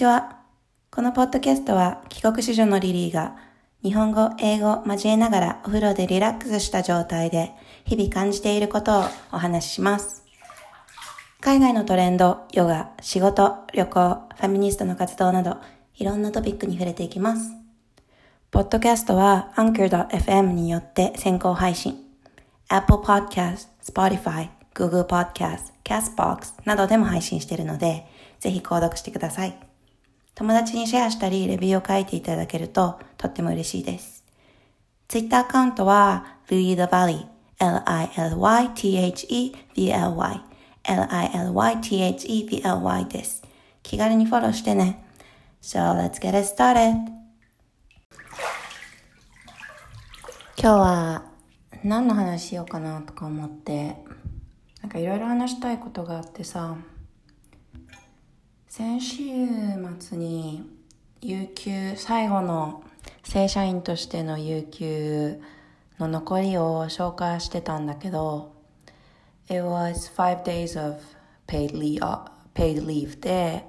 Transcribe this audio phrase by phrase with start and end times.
[0.00, 0.38] こんにちは。
[0.90, 3.36] このポッドキャストは帰国子女のリリーが
[3.82, 7.52] 日本語、英語交えながらお風呂でリラックスした状態で
[7.84, 10.24] 日々感じていることをお話しします。
[11.42, 15.58] 海外のトレンド、ヨガ、仕事、旅行、ファミニストの活動など
[15.96, 17.52] いろんなトピックに触れていきます。
[18.50, 21.98] ポッドキャストは Anchor.fm によって先行配信。
[22.70, 28.06] Apple Podcast、Spotify、Google Podcast、Castbox などでも配信しているので、
[28.38, 29.69] ぜひ購読してください。
[30.34, 34.24] 友達にシェアしたり、レビューを書いていただけるととっても嬉しいです。
[35.08, 37.26] Twitter アカウントは Lily the Valley
[37.58, 38.20] L-I-L-Y-T-H-E-V-L-Y
[40.84, 43.42] L-I-L-Y-T-H-E-V-L-Y です。
[43.82, 45.04] 気軽にフォローしてね。
[45.60, 47.20] So let's get it started!
[50.62, 51.24] 今日は
[51.82, 53.96] 何の話しようかなとか思って
[54.82, 56.76] なんかいろいろ話したいことがあってさ
[58.70, 59.24] 先週
[59.98, 60.62] 末に
[61.20, 62.84] 有給最後の
[63.24, 65.40] 正社員としての有給
[65.98, 68.52] の残りを紹介してたんだけど
[69.48, 71.00] It was five days of
[71.48, 71.98] paid leave,
[72.54, 73.64] paid leave で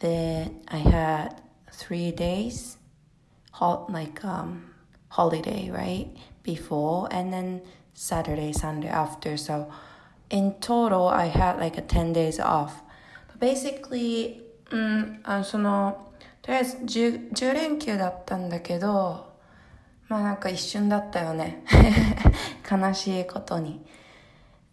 [0.00, 1.36] で I had
[1.70, 2.78] three days
[3.92, 4.72] like um
[5.10, 6.08] holiday right
[6.42, 7.62] before and then
[7.94, 9.70] Saturday Sunday after so
[10.30, 12.81] in total I had like a 10 days off
[13.42, 19.32] basically うんあそのとりあえず 10, 10連休だったんだけど
[20.08, 21.64] まあなんか一瞬だったよね。
[22.70, 23.84] 悲しいことに。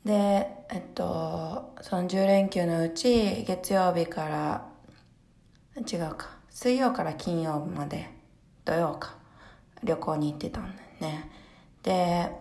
[0.03, 4.65] でえっとその10連休のうち月曜日から
[5.77, 6.37] 違うか。
[6.49, 8.09] 水曜から金曜日まで
[8.65, 9.15] 土曜か。
[9.81, 11.31] 旅行に行ってたんだよね。
[11.81, 12.31] で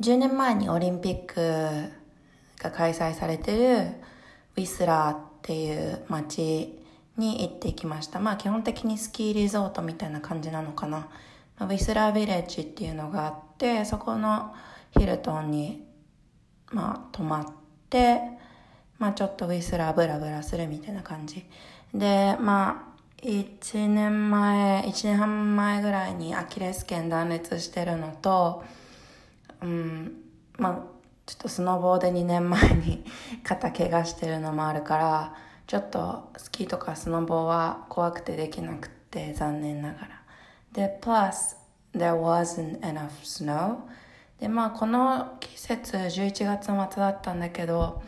[0.00, 1.90] 10年前にオリンピック
[2.62, 4.07] が開催されてる
[4.58, 6.76] ウィスラーっていう街
[7.16, 8.18] に行ってきました。
[8.18, 11.08] まあ基本的にスキーリゾートみたいな感じなのかな。
[11.60, 14.52] ウィスラービレッジっていうのがあって、そこの
[14.98, 15.86] ヒルトンに、
[16.72, 17.46] まあ泊まっ
[17.88, 18.20] て、
[18.98, 21.44] まあちょっとウィスラーブラブラするみたいな感じ。
[21.94, 28.64] で、まあ1年前、1年半前ぐらいにアキレス腱断裂してるのと、
[29.62, 30.16] うん、
[30.56, 30.97] まあ
[31.28, 33.04] ちょっとスノボーで2年前に
[33.44, 35.34] 肩怪我してるのもあるから
[35.66, 40.08] ちょっとスキーとかスノボーは怖くてできなくて残念ながら。
[40.72, 41.56] で plus
[41.94, 43.76] there wasn't enough snow.
[44.40, 48.02] でまあこの季節11月末だったんだけど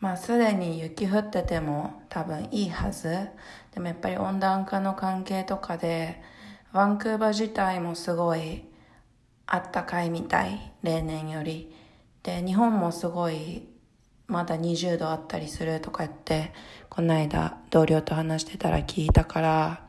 [0.00, 3.28] まあすでに雪降ってても多分いいはず。
[3.74, 6.20] でもやっぱり温暖化の関係とかで
[6.72, 8.64] ワンクーバー自体もすごい
[9.46, 11.75] あったかいみたい例年より。
[12.26, 13.68] で日本もすごい
[14.26, 16.52] まだ20度あったりするとか言って
[16.88, 19.80] この間同僚と話してたら聞いたから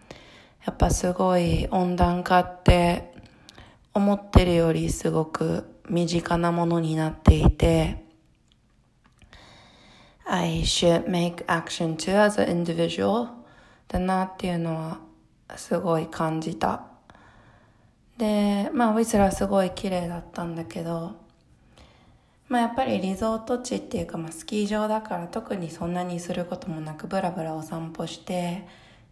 [0.63, 3.11] やっぱすごい温暖化って
[3.95, 8.05] 思ってるよりすごく身近なものになっていて
[10.23, 13.29] I should make action too as an individual
[13.87, 14.99] だなっていうのは
[15.55, 16.83] すごい感じた。
[18.19, 21.26] でまあウィスラーすごい綺麗だったんだけど
[22.49, 28.65] まあ、やっぱりリゾート地っていうか、まあ、スキー場だから特にそんなにすることもなくブラブラお散歩して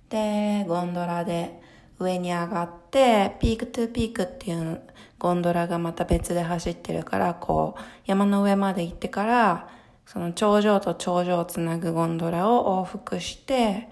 [0.10, 1.60] でゴンドラで
[2.00, 4.81] 上に上がってピークトゥーピークっていう
[5.19, 9.69] ゴンドラがまた別で走ってるからこう山の上まで行ってから
[10.06, 13.89] その頂上と頂上をつなぐゴンドラを往復して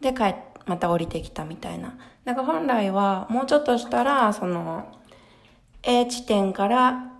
[0.00, 0.34] で帰
[0.66, 1.98] また降りてきたみたいな。
[2.24, 4.86] なんか本来はもうちょっとしたらその
[5.82, 7.11] A 地点から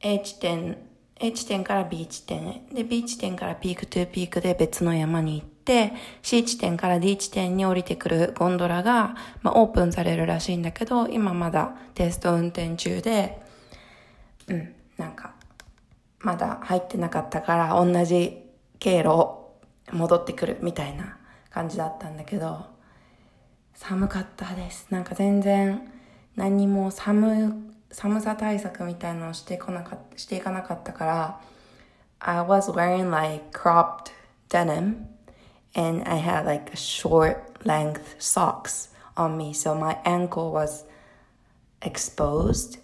[0.00, 0.76] A 地点、
[1.18, 2.66] A 地点から B 地点。
[2.72, 13.40] で、B 地点からピークトゥーピークで別の山に行って、C 地点から D 地点に降りてくるゴンドラが、まあ、オープンされるらしいんだけど、今まだテスト運転中で、
[14.48, 15.34] うん、なんか、
[16.20, 18.42] まだ入ってなかったから同じ
[18.78, 19.58] 経路を
[19.92, 21.18] 戻ってくるみたいな
[21.50, 22.66] 感じだったんだけど、
[23.74, 24.86] 寒かったです。
[24.90, 25.90] なんか全然
[26.34, 31.40] 何も寒寒さ対策みたいなのをしてこなかしていかなかったから
[32.18, 34.12] I was wearing like cropped
[34.50, 35.06] denim
[35.74, 40.84] and I had like a short length socks on me so my ankle was
[41.80, 42.78] exposed.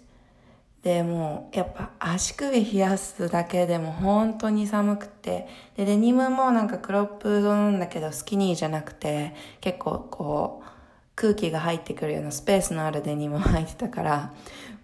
[0.81, 10.69] でもやっぱ足首冷やすだけでも本当に寒くてでデニムもなんかクロップドなんだけどスキニーじゃなくて結構こう
[11.15, 14.33] 空気が入ってくるようなスペースのあるデニムを履いてたから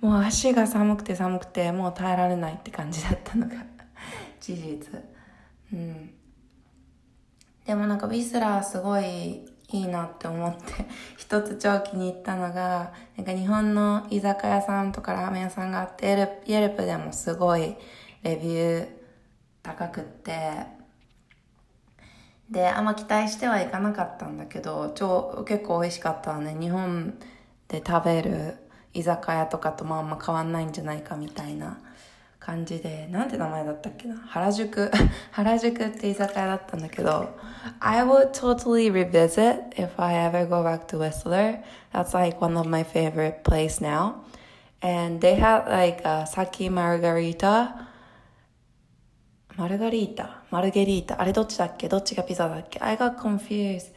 [0.02, 3.56] もう足が寒くて寒くてもう耐えられないって感じだったのが
[4.40, 5.04] 事実
[5.74, 6.14] うん
[7.66, 10.62] でもなんかウィスラーすごいいいなって思って、
[11.18, 17.76] 一つ超気に入ったのが、なんか日本の居酒屋さんとかラーメン屋さんがあって、エルプでもすごい
[18.24, 18.88] レビュー
[19.62, 20.66] 高くって、
[22.50, 26.58] で、あんま期待してはいかなかったんだけど、超、結構美味しかったわね。
[26.60, 27.20] 日本
[27.68, 28.56] で食べる
[28.94, 31.80] 居酒屋とかともあんま変わんないんじゃないかみたいな
[32.40, 34.92] 感じで、なんて名前だったっけな原宿
[35.32, 37.30] 原宿って居酒屋だったんだけど、
[37.80, 41.64] I would totally revisit if I ever go back to Whistler.
[41.94, 44.24] That's like one of my favorite place now.
[44.82, 47.90] And they had like a sake margarita.
[49.60, 53.92] マルガリータマルゲリータあれどっちだっけどっちがピザだっけ ?I got confused.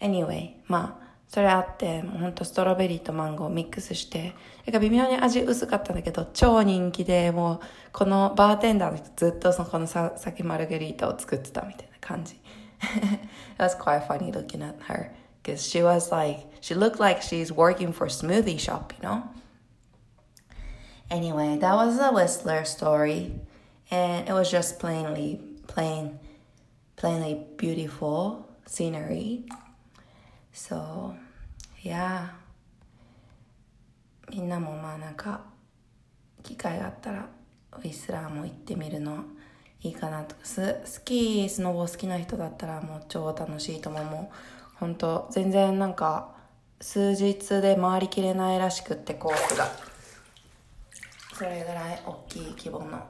[0.00, 4.34] Anyway, まあ、それあって、もうほんとストロベリーとマンゴーミックスして、
[4.66, 7.60] なんか微妙に味薄かったんだけど、超人気で、もう、
[7.92, 12.40] このバーテンダーの人ずっとそのこのさ酒マルゲリータを作ってたみたいな感じ。
[12.80, 15.10] It was quite funny looking at her.
[15.42, 19.24] Because she was like, she looked like she's working for smoothie shop, you know?
[21.10, 23.32] Anyway, that was a Whistler story.
[23.90, 26.18] And it was just plainly, plain,
[26.96, 29.44] plainly beautiful scenery.
[30.58, 31.14] So,
[31.84, 32.30] yeah.
[34.28, 35.42] みんなもまあなんか
[36.42, 37.28] 機会があったら
[37.74, 39.22] ウィスラーも行ってみるの
[39.82, 40.40] いいかなとか。
[40.42, 44.36] ススキースノボ好きな人だったらもう超楽しいと思うもう。
[44.80, 46.34] 本当全然なんか
[46.80, 49.64] 数日で回りきれないらしくってコースが。
[51.34, 53.06] それぐらい大きい規模の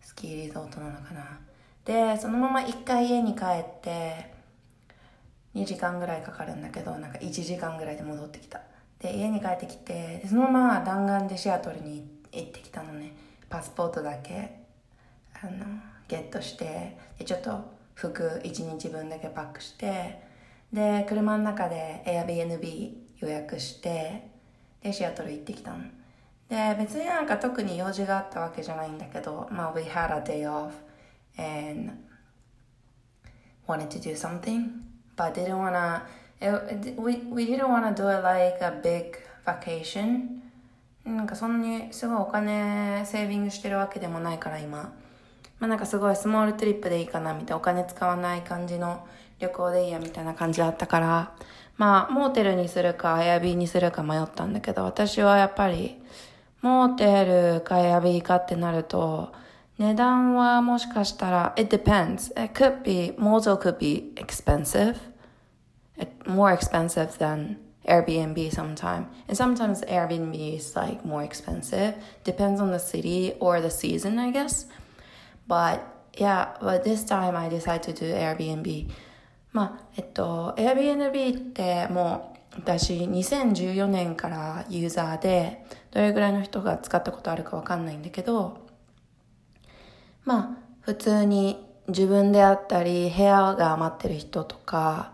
[0.00, 1.40] スキーリゾートなのかな。
[1.84, 4.39] でそのまま一回家に帰って
[5.54, 8.60] 2時間ぐらいかかるんだけどなんか1時間ぐらいで戻ってきた。
[9.00, 13.12] で家に帰ってきてそのまま弾丸でシアトルに行ってきたのね。
[13.48, 14.60] パスポートだけ
[15.42, 15.64] あの
[16.06, 17.64] ゲットしてでちょっと
[17.94, 20.22] 服1日分だけパックして
[20.72, 24.28] で車の中で Airbnb 予約して
[24.82, 25.78] でシアトル行ってきたの。
[26.48, 30.72] で別になんか特に用事があったわけじゃないんだけどまあ We had a day off
[31.38, 31.92] and
[33.66, 34.89] wanted to do something.
[35.20, 36.02] But didn't wanna
[36.40, 40.40] it, we, we didn't wanna do it like a big vacation
[41.04, 44.92] なんかそんなにすごいお金セービングしてるわけでもないから今。
[45.58, 49.06] まあなんかすごいスモールトリップでいいかなみたいなお金使わない感じの
[49.38, 51.32] 旅行でいいやみたいな感じだったから、
[51.76, 55.98] まあモーテルにするかエアビーにするか迷ったんだけど、私はやっぱり
[56.60, 57.24] モーテ
[57.54, 59.32] ルかエアビーかってなると、
[59.78, 62.30] 値段はもしかしたら、it depends.
[62.42, 65.09] It could be, motel could be expensive.
[66.26, 69.06] More expensive than Airbnb sometimes.
[69.28, 71.94] And sometimes Airbnb is like more expensive.
[72.24, 74.66] Depends on the city or the season, I guess.
[75.48, 75.80] But
[76.14, 78.90] yeah, but this time I decided to do Airbnb.
[79.52, 88.68] まあ、えっと、Airbnb ってもう私2014年からユーザーでどれぐらいの人が使ったことあるかわかんないんだけど、
[90.24, 95.12] まあ普通に自分であったり部屋が余ってる人とか、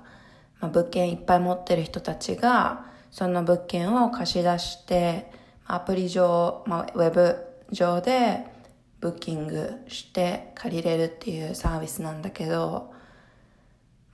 [0.61, 5.31] まあ、物件いっぱい持ってる人たちがその物件を貸し出して
[5.67, 7.37] アプリ上、まあ、ウェブ
[7.71, 8.47] 上で
[9.01, 12.93] ブッキングして借りれるっていうサービスなんだけど、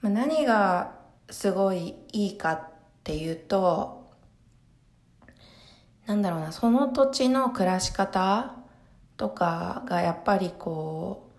[0.01, 0.95] まあ、何が
[1.29, 2.69] すごいいいかっ
[3.03, 4.03] ていうと
[6.05, 8.55] なんだろうなその土地の暮らし方
[9.15, 11.29] とかがやっぱりこ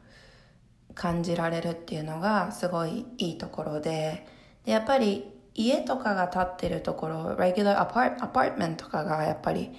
[0.91, 4.27] う感じられるっていうのがすごいいいところで
[4.65, 9.71] でやっぱり家とかが建ってるところ、 regular apar- apartment とかがやっぱり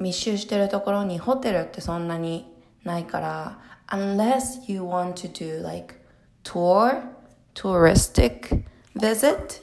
[0.00, 5.94] 密集してるところにホテルってそんなにないから、unless you want to do like
[6.42, 7.02] tour,
[7.54, 8.64] touristic
[8.96, 9.62] visit,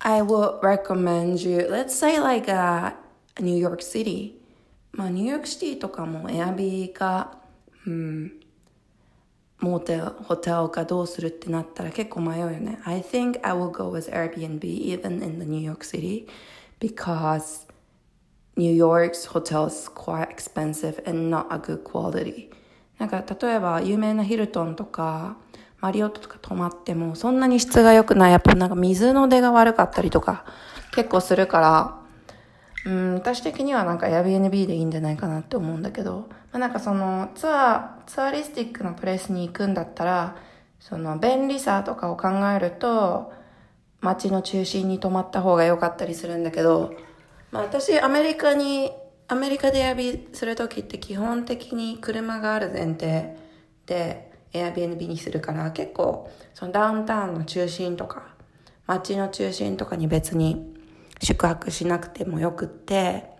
[0.00, 2.96] I would recommend you, let's say like a
[3.40, 4.40] New York City.
[4.90, 7.38] まあニューヨークシティとかもエアビーか、
[7.86, 8.41] うん、
[9.62, 12.80] モーテル、ホテルかどうするってなったら結構迷うよね。
[12.84, 16.26] I think I will go with Airbnb even in the New York City
[16.80, 17.68] because
[18.56, 22.50] New York's hotels quite expensive and not a good quality.
[22.98, 25.36] なんか例えば有名なヒルトンとか
[25.80, 28.32] マリオットとか泊まってもそんなに質が良くない。
[28.32, 30.44] やっぱなんか水の出が悪かったりとか
[30.92, 32.01] 結構するから
[32.84, 40.36] うん、私的にはなんか Airbnb でいいんじゃないかなって思うんだけど、まあ、なんかそのツアー、ツアリスティックなプレスに行くんだったら、
[40.80, 43.32] その便利さとかを考えると、
[44.00, 46.94] 街の中心に泊まった方が良かったりするんだけど、
[47.52, 48.90] まあ私アメリカに、
[49.28, 53.36] アメリカでエアビするときって基本的に車がある前提
[53.86, 58.34] で Airbnb にするから結構そのダウンタウンの中心とか
[58.86, 60.71] 街の中心とかに別に
[61.22, 63.30] 宿泊しなくてもよくって。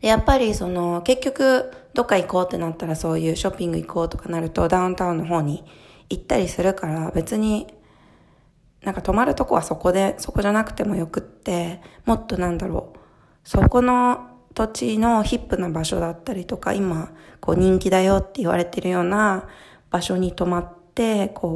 [0.00, 5.64] でやっぱりその結局どっか行こうってなったらそういうショッピング行こうとかなるとダウンタウンの方に
[6.08, 7.66] 行ったりするから別に
[8.84, 12.98] なんか泊まるとこはそこでそこじゃなくてもよくってもっとなんだろう
[13.42, 19.48] そこの土地のヒップな場所だったりとか、今、こう人気だよって言われてるような
[19.88, 21.50] 場所に泊まって、こ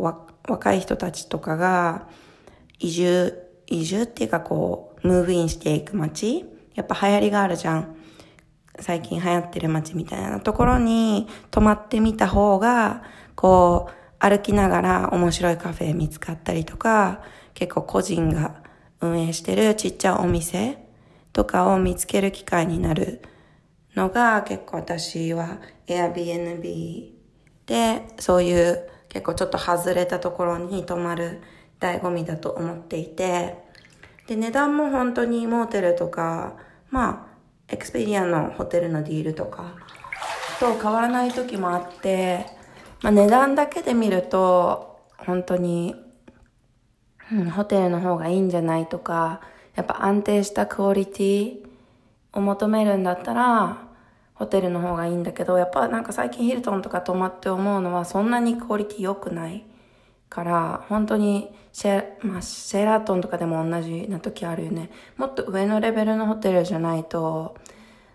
[0.46, 2.06] う若い人たちとかが
[2.78, 3.34] 移住、
[3.66, 6.44] 移住っていうかこう、ムーブインしていく街
[6.74, 7.96] やっぱ流行りがあるじゃん。
[8.80, 13.02] 最近流行ってる街みたいなところに泊まってみた方が、
[13.34, 17.22] こう、歩きながら面白いカフェ見つかったりとか、
[17.54, 18.62] 結構個人が
[19.00, 20.78] 運営してるちっちゃいお店
[21.32, 23.20] とかを見つける機会になる
[23.94, 27.12] のが結構私は Airbnb
[27.66, 31.42] でそういう結構ちょっと外れたところに泊まる
[31.80, 33.61] 醍醐味だと思っていて
[34.32, 36.56] で値段も本当にモーテルとか
[36.90, 39.74] まあエクスペリアのホテルのディールとか
[40.58, 42.46] と変わらない時もあって、
[43.02, 45.94] まあ、値段だけで見ると本当に、
[47.30, 49.42] うん、ホテルの方がいいんじゃないとか
[49.74, 51.66] やっぱ安定したクオリティ
[52.32, 53.88] を求めるんだったら、
[54.34, 59.64] ホテルの方がいいんだけど、やっぱなんか最近ヒルトンとか泊まって思うのはそんなにクオリティ良くない。
[60.32, 64.90] から、本当にシェ,、まあ、シェラトンとかでも同じな時あるよね。
[65.16, 67.56] もっと上のレベルのホテルじゃないと、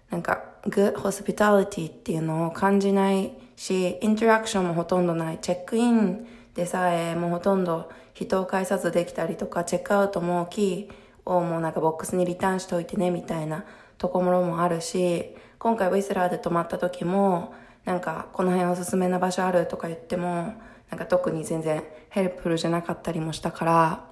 [0.10, 5.40] なんか、グッホスピタリティっていうのを感じないし、インタラクションもほとんどない。
[5.40, 13.66] チェックインでさえもうほとんど人を介さずできたりとか、チェックアウトもキー、をもうなんかボックスにリターンしといてねみたいな
[13.98, 17.54] ところもあるし、今回ウィスラーで泊まった時も、
[17.86, 20.54] なんかこの辺おすすめな場所あるとか言っても、
[20.90, 24.06] なんか特に全然ヘルプルじゃなかったりもしたから、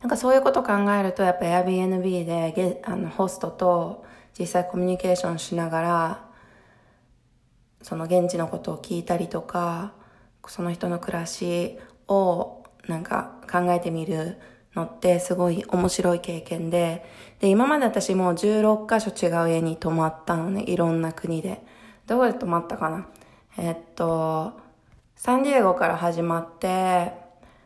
[0.00, 4.04] なんかそういうこと考えるとやっぱ Airbnb でゲあのホストと
[4.38, 6.28] 実際コミュニケーションしながら、
[7.82, 9.92] その現地のことを聞いたりとか、
[10.46, 14.38] その人の暮らしをなんか考えてみる
[14.74, 17.04] のってすごい面白い経験で、
[17.40, 21.62] で、今まで私もう16カ所違う家に泊まったのね、いろんな国で。
[22.06, 23.08] どこで泊まったかな？
[23.58, 24.58] えっと、
[25.18, 27.12] サンディエゴから始まって、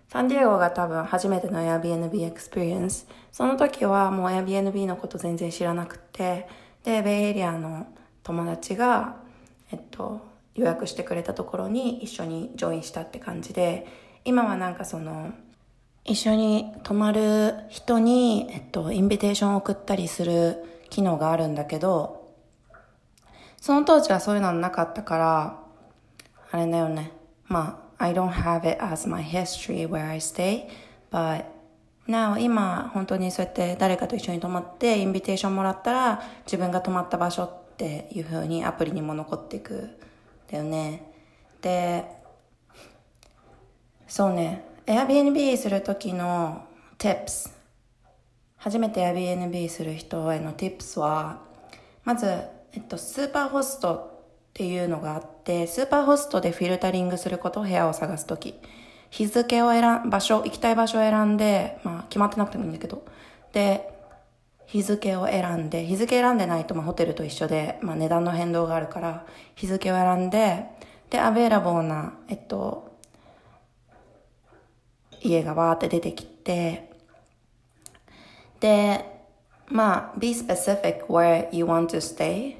[0.09, 3.07] サンディエゴが多分初めての Airbnb experience。
[3.31, 6.49] その時はもう Airbnb のこと全然知らなくて、
[6.83, 7.87] で、ベイエリアの
[8.23, 9.17] 友達が、
[9.71, 10.23] えっと、
[10.55, 13.87] 予約してくれたところに一緒に join したって感じで、
[14.25, 15.33] 今はなんかその、
[16.07, 22.33] 一緒に泊まる人に、えっと、 invitation を送ったりする機能があるんだけど、
[23.61, 25.59] その当時はそういうのなかったから、
[26.51, 27.13] あれだよね。
[27.53, 30.69] まあ、I don't have it as my history where I stay,
[31.11, 31.45] but
[32.09, 39.91] now 今本当にそうやって誰かと一緒に泊まってインビテーションもらったら自分が泊まった場所っていう風にアプリにも残っていく
[40.51, 41.13] だよね。
[41.61, 42.07] で、
[44.09, 44.65] そうね。
[44.87, 46.65] Airbnb する時の
[46.99, 47.51] tips
[48.57, 51.43] 初めて Airbnb する人への tips は
[52.05, 52.27] まず、
[52.73, 58.59] えっと、スーパーホストっていうのがあってスーパーホストでフィルタリングすること部屋を探す時。
[59.11, 63.05] 日付を選ん場所行きたい場所を選んでまあ決まってなくてもいいんだけど。
[63.53, 63.93] で
[64.67, 70.65] 日付を選んで日付選んでないと、まあ、ホテルと一緒で、まあ、値段の変動があるから日付を選んで
[71.11, 72.91] でアベーラボーなえっと
[75.21, 76.91] 家がわーって出てきて、
[78.59, 79.05] で、
[79.69, 82.57] まあ、be specific where you want to stay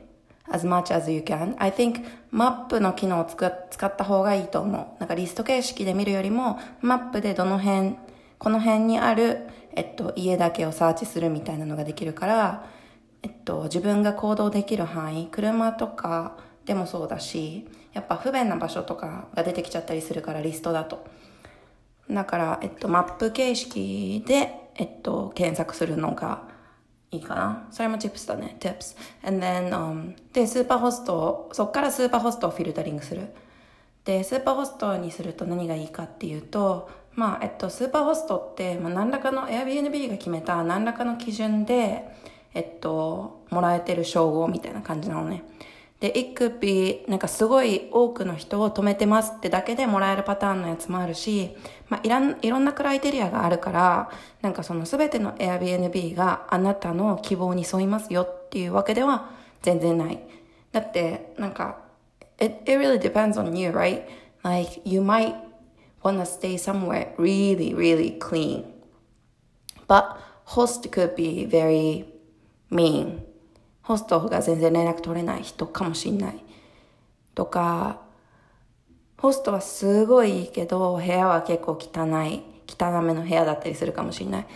[0.53, 1.55] as much as you can.
[1.59, 5.01] I think マップの機能を使った方がいいと思う。
[5.01, 7.97] なんかリスト形式で見るよりも、マップでどの辺、
[8.39, 12.67] この辺にある、えっと、家だけをサーチするみたいなのができるから、
[13.23, 21.07] えっと、自分が行動できる範囲、車とかでもそうだし、やっぱ不便な場所とかが出てきちゃったりするからリストだと。
[22.11, 26.52] だから、えっと、マップ形式で、えっと、検索するのが
[27.13, 27.69] いいかな？
[27.71, 28.57] それもチップスだね。
[28.59, 28.97] tips.
[29.23, 33.29] And then, um, で、スーパーホストをそっからスーパーホストをフィルタリングする。
[34.05, 42.09] で、スーパーホストにすると何がいいかっていうと、まあ、えっと、スーパーホストって、まあ、何らかの Airbnb が決めた何らかの基準で、
[42.55, 45.45] えっと、もらえてる称号みたいな感じなのね。
[46.03, 51.57] で、it could be なんかすごい多くの人を止めてますってだけでもらえるパターンのやつもあるし、
[51.89, 59.31] まあ、いらん、いろんなクライテリアがあるから、なんかそのすべての Airbnb があなたの希望に沿いますよっていうわけでは
[59.63, 60.19] 全然ない。
[60.73, 61.79] だって、なんか、
[62.41, 64.03] it, it really depends on you, right?
[64.43, 65.37] Like you might
[66.03, 68.65] want to stay somewhere really, really clean.
[69.87, 70.17] But
[70.47, 72.07] host could be very
[72.73, 73.21] mean.
[73.83, 76.45] ホストが全然連絡取れない人かもしんない。
[77.35, 78.01] とか、
[79.19, 84.47] ホストはすごいいいけど、部屋は結構汚い、汚めの部屋だったりするかもしんない。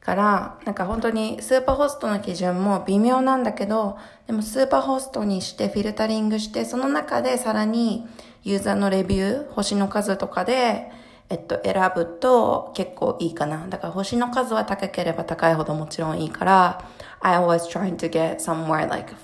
[0.00, 8.06] から、なんか本当にスーパーホストの基準も微妙なんだけど、でもスーパーホストにしてフィルタリングして、その中でさらに
[8.42, 10.92] ユーザーのレビュー、星の数とかで、
[11.30, 13.66] えっと、選ぶと結構いいかな。
[13.68, 16.84] だから星の数は高ければ高いほどもちろんいいから、
[17.20, 19.14] I was trying to get somewhere like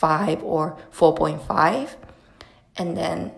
[0.00, 1.88] 5 or 4.5
[2.80, 3.32] and then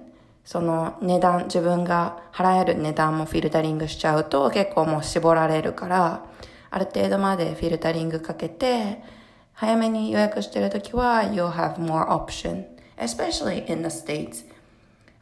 [0.44, 6.24] その値段、自分が払える値段もフィルタリングしちゃうと結構もう絞られるから、
[6.70, 9.02] ある程度までフィルタリングかけて、
[9.52, 12.64] 早めに予約してるときは、you'll have more option,
[12.96, 14.49] especially in the States.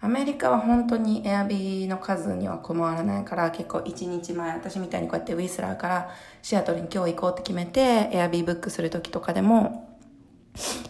[0.00, 9.98] アメリカは本当にエアビーの数には困らないから結構1日前、私みたいにこうやってウィスラーからシアトルに今日行こうって決めてエアビーブックするときとかでも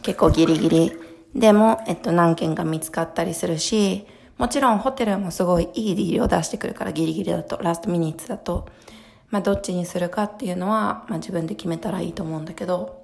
[0.02, 0.92] 結構ギリギリ
[1.34, 8.68] でも、えっと何件か見つかったりするし、もちろんホテルもすごいいいディールを出してくるからギリギリだと、ラストミニッツだと。
[9.30, 12.97] まあ、どっちにするかっていうのは、まあ、自分で決めたらいいと思うんだけど、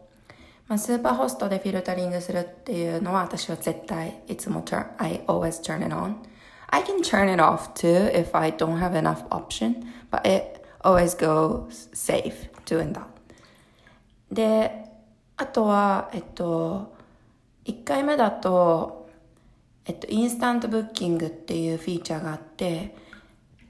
[0.67, 6.17] まあ、スーパーホストでフィルタリングするっていうのは私は絶対いつも turn, I always turn it on.
[6.69, 11.15] I can turn it off too if I don't have enough option, but it always
[11.15, 13.05] goes safe doing that.
[14.33, 14.91] で、
[15.37, 16.95] あとは、えっと、
[17.67, 19.09] 1回目だと、
[19.85, 22.97] えっと、 instant booking っていうフィーチャーがあって、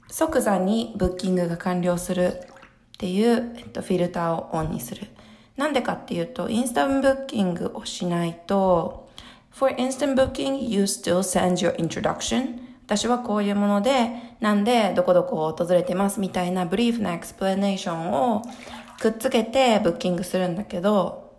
[0.07, 5.07] 即座にブッキングが完了するっていう、えっと、フィルターをオンにする。
[5.57, 9.09] なんでかっていうと、 instant booking をしないと、
[9.51, 12.59] For instant booking, you still send your introduction.
[12.85, 18.41] 私はこういうもので、なんでどこどこを訪れてますみたいな brief な explanation を
[18.99, 21.33] くっつけてブッキングするんだけど、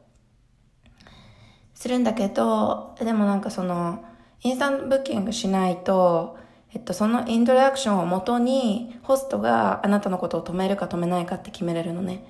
[1.74, 4.02] するんだけど、でもなんかその、
[4.42, 6.38] インスタントブッキングしないと、
[6.72, 12.24] えっと、そのイントロダクションをもとに、ホストがあなたのことを止めるか止めないかって決めれるのね。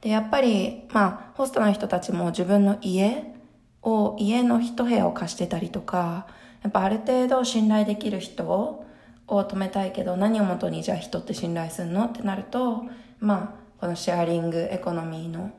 [0.00, 3.34] で、やっぱり、まあ、ホストの人たちも自分の家
[3.82, 6.26] を、家の一部屋を貸してたりとか、
[6.62, 8.86] やっぱある程度信頼できる人を
[9.26, 12.06] 止めたいけど、何をもとにじゃあ人って信頼するの？
[12.06, 12.84] ってなると、
[13.18, 15.50] まあ、このシェアリングエコノミーの、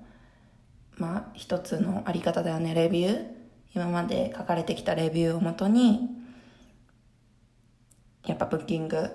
[0.97, 3.25] まあ、一つのあり方だよね、レビュー。
[3.73, 6.09] 今まで書かれてきたレビューをもとに、
[8.25, 9.09] やっぱブッキング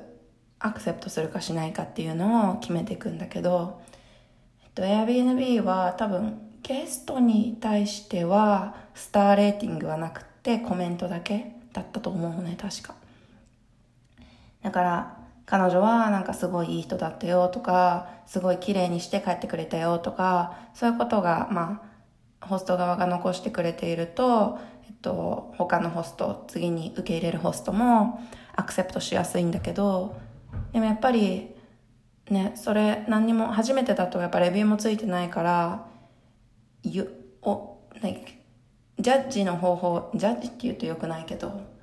[0.59, 3.83] アクセプトするかしないかっていうのを決めていくんだけど、
[4.77, 12.95] と、Airbnb は多分ゲストに対してはスターレーティングはなくてコメントだけだったと思うのね、確か。
[14.63, 21.83] だから、彼女はなんかすごいいい人だったよとか、すごい綺麗にして帰ってくれたよとか、そういうことが、ま
[22.43, 28.21] あ、ホスト側が残してくれていると、えっと、他のホスト、次に受け入れるホストも、
[28.57, 30.17] アクセプトしやすいんだけど、
[30.73, 31.56] でもやっぱり、
[32.31, 35.87] ね、それ何にも、初めてだとやっぱレビューもついてないから、
[36.83, 38.33] ゆ、お、like、
[38.99, 41.77] ジャッジの方法、ジャッジって言うと良くないけど、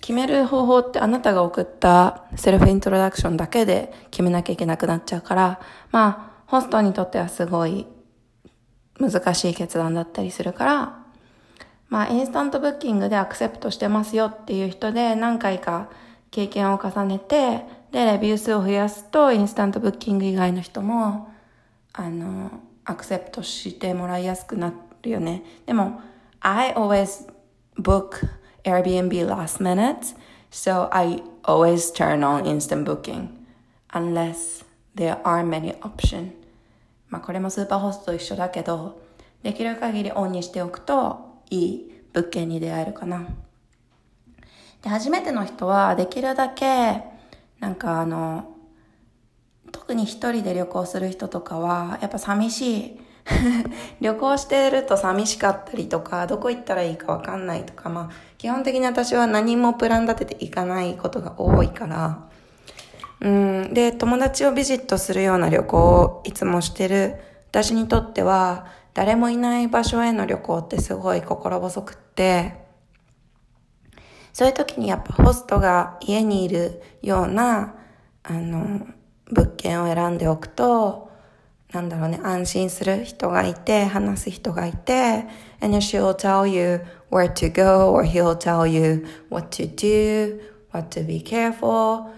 [0.00, 7.86] 決める方法ってあなたが送ったセルフイントロダクションだけで決めなきゃいけなくなっちゃうから、まあ、ホストにとってはすごい
[8.98, 11.04] 難しい決断だったりするから、
[11.88, 15.90] まあ、インスタントブッキングでアクセプトしてますよっていう人で何回か
[16.30, 21.32] 経験を重ねて、で、レビュー数を増やすと、インスタントブッキング以外の人も、
[21.92, 22.50] あの、
[22.84, 25.42] アクセプトしてもらいやすくなるよね。
[25.66, 26.00] でも、
[26.40, 27.28] I always
[27.76, 28.28] book
[28.64, 30.16] Airbnb last minute,
[30.50, 33.28] so I always turn on instant booking,
[33.92, 34.64] unless
[34.94, 36.32] there are many options.
[37.08, 39.00] まあ、これもスーパーホストと一緒だけど、
[39.42, 43.26] できる限りオンにしておくと、いい物件に出会えるかな。
[44.82, 47.02] で、初めての人はできるだけ、
[47.60, 48.56] なんかあの、
[49.72, 53.00] 特に一人で旅行する人とかは、やっぱ寂しい。
[54.00, 62.30] 旅行してると寂しかったりとか、どこ行ったらいいかわかんないとか、まあ、基本的に私は何もプラン立てていかないことが多いから、
[63.20, 67.16] うん、で、友達をビジットするような旅行をいつもしてる。
[67.50, 72.59] 私にとっては、誰もいない場所への旅行ってすごい心細くって、
[74.32, 77.74] そういう時にやっぱホストが家にいるような、
[78.22, 78.86] あの、
[79.30, 81.10] 物件を選んでおくと、
[81.72, 85.26] なんだろうね、安心する人がいて、話す人がいて、
[85.60, 90.40] and she'll tell you where to go or he'll tell you what to do,
[90.72, 92.08] what to be careful.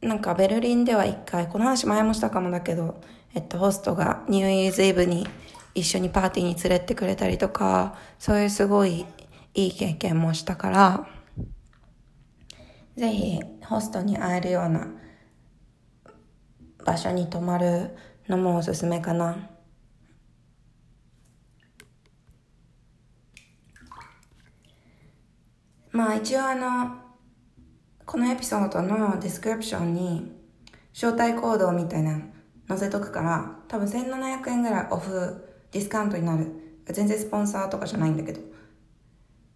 [0.00, 3.00] なんかベルリンでは一回、この話前もしたかもだけど、
[3.34, 5.26] えっと、ホストがニューイーズイブに
[5.74, 9.06] 一緒にパーティーに連れてくれたりとか、そういうすごい
[9.54, 11.06] いい経験もしたから、
[12.96, 14.86] ぜひホストに会えるような
[16.84, 17.96] 場所に泊まる
[18.28, 19.50] のもおすすめかな。
[25.90, 26.96] まあ一応あの、
[28.06, 30.32] このエピソードの description に
[30.92, 32.22] 招待コードみたいなの
[32.68, 36.46] 載せとくから、多分1700円ぐらい off discount になる。
[36.86, 38.40] 全然スポンサーとかじゃないんだけど。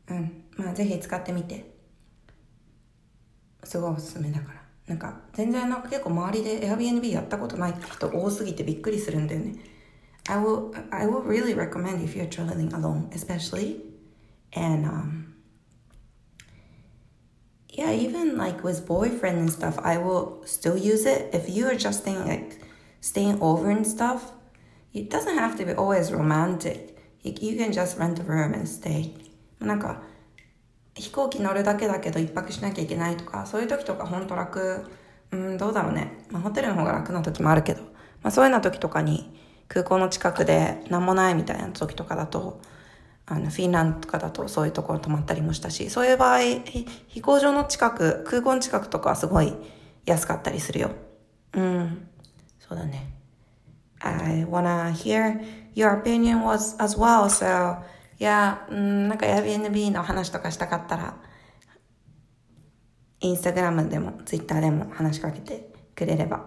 [0.08, 0.44] うん。
[0.56, 1.75] まあぜひ使ってみて。
[3.66, 4.62] すごいおすすめだから。
[4.86, 9.56] なんか全然なんか結構周りで Airbnb やったことない人多すぎてびっくりするんだよね。
[10.28, 13.80] I will, I will really recommend if you're traveling alone, especially.
[14.52, 15.34] And, um,
[17.68, 21.30] yeah, even like with boyfriend and stuff, I will still use it.
[21.32, 22.60] If you are just staying, like,
[23.00, 24.32] staying over and stuff,
[24.92, 26.96] it doesn't have to be always romantic.
[27.22, 29.14] You, can just rent a room and stay.
[29.60, 30.02] なんか、
[30.96, 34.86] 飛行機乗るだけだけど一泊しなきゃいけないとか、そういう時とかほんと楽、
[35.30, 36.24] うん、どうだろうね。
[36.30, 37.82] まあ、ホテルの方が楽な時もあるけど、
[38.22, 42.60] まあ、そういうような時とかに空港の近くで何もないみたいな時とかだと、
[43.26, 46.38] あの、フィンランドとかだとそういうところ泊まったりもしたし、そういう場合、
[47.08, 49.52] 飛行場の近く、空港の近くとかはすごい
[50.06, 50.90] 安かったりするよ。
[51.52, 52.08] うん。
[52.58, 53.12] そうだね。
[54.00, 55.40] I wanna hear
[55.74, 57.82] your opinion was as well, so
[58.18, 61.16] いや、うん、なんか Airbnb の話とかしたかったら、
[63.20, 66.46] インスタグラムでも Twitter でも話しかけてくれれば、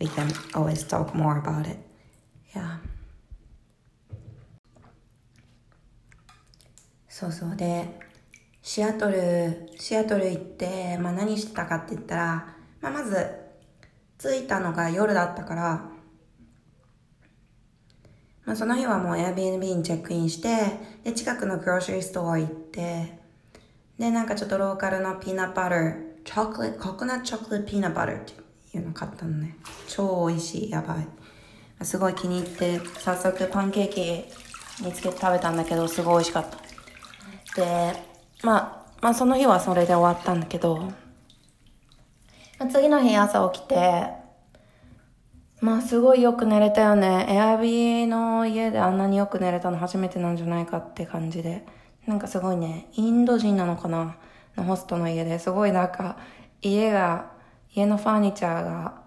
[0.00, 1.78] we can always talk more about it.
[2.54, 2.78] Yeah.
[7.08, 7.98] そうそうで、
[8.60, 13.26] シアトル、シアトル行って、まあ何してたかって言ったら、まあまず、
[14.18, 15.95] 着いたのが夜だったから、
[18.46, 20.56] まあ、その日はもう Airbnb にチェックインして、
[21.02, 23.18] で、近くのグローシーストア行って、
[23.98, 29.56] で、なんかちょっとローカルのピーナッバター、チョコレート、ココナッチョコレートピーナッバターっていうの買ったのね。
[29.88, 31.08] 超美味しい、やばい。
[31.84, 34.24] すごい気に入って、早速パンケーキ
[34.84, 37.60] 見つけて食べたんだけど、すごい美味しかった。
[37.60, 37.94] で、
[38.44, 40.92] まあ、まあその日はそれで終わったんだけど、
[42.70, 44.25] 次の日朝起きて、
[45.60, 47.26] まあすごいよく寝れたよね。
[47.28, 51.64] エアビーの家であんなによく寝れたの初めてなんじゃないかって感じで。
[52.06, 54.16] なんかすごいね、インド人なのかな？
[54.56, 56.16] のホストの家ですごいなんか
[56.62, 57.32] 家が、
[57.74, 59.02] 家のファーニチャーが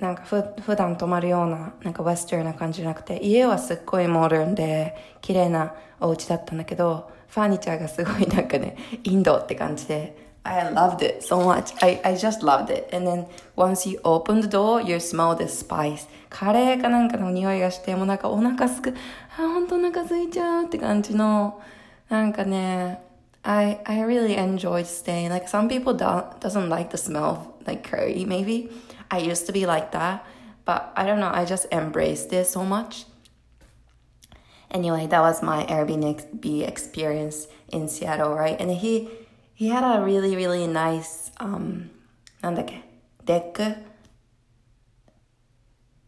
[0.00, 11.71] なんかふ普段泊まるようななんかウェスターな感じじゃなくて家はすっごいモダンで綺麗なお家だったんだけどファーニチャーがすごいなんかねインドって感じで I loved it so much.
[11.81, 12.89] I, I just loved it.
[12.91, 16.07] And then once you open the door, you smell the spice.
[16.29, 18.93] カレーかなんかの匂いがして、もうなんかお腹すく、
[19.37, 21.61] あ、ほんとお腹すいちゃうって感じの、
[22.09, 23.01] なんかね、
[23.43, 25.29] I, I really enjoyed staying.
[25.29, 28.69] Like some people don't, doesn't like the smell of like curry maybe.
[29.09, 30.25] I used to be like that.
[30.65, 33.05] But I don't know, I just embraced it so much.
[34.71, 38.59] Anyway, that was my Airbnb experience in Seattle, right?
[38.59, 39.09] And he
[39.58, 41.88] he had a really, really nice, um,
[42.40, 42.84] なんだっけ、
[43.24, 43.74] deck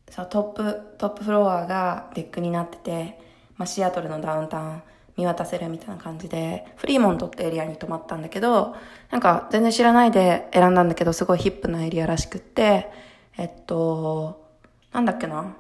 [0.09, 3.19] そう、 top、top floor が deck になってて、
[3.57, 4.83] まあ、シアトルのダウンタウン
[5.17, 8.77] 見渡せるみたいな感じで、フリーモントってエリアに泊まったんだけど、
[9.11, 12.89] なんか全然知らないで選んだんだけど、すごいヒップなエリアらしくって、
[13.37, 14.49] えっと、
[14.93, 15.57] なんだっけな?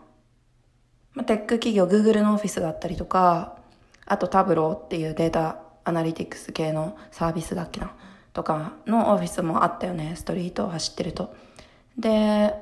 [1.14, 3.58] まあ、テック企業、Google のオフィスだったりとか、
[4.06, 7.92] あとタブローっていうデータアナリティクス系のサービスだっけな
[8.32, 11.34] とかのオフィスもあったよねストリートを走ってると。
[11.98, 12.54] で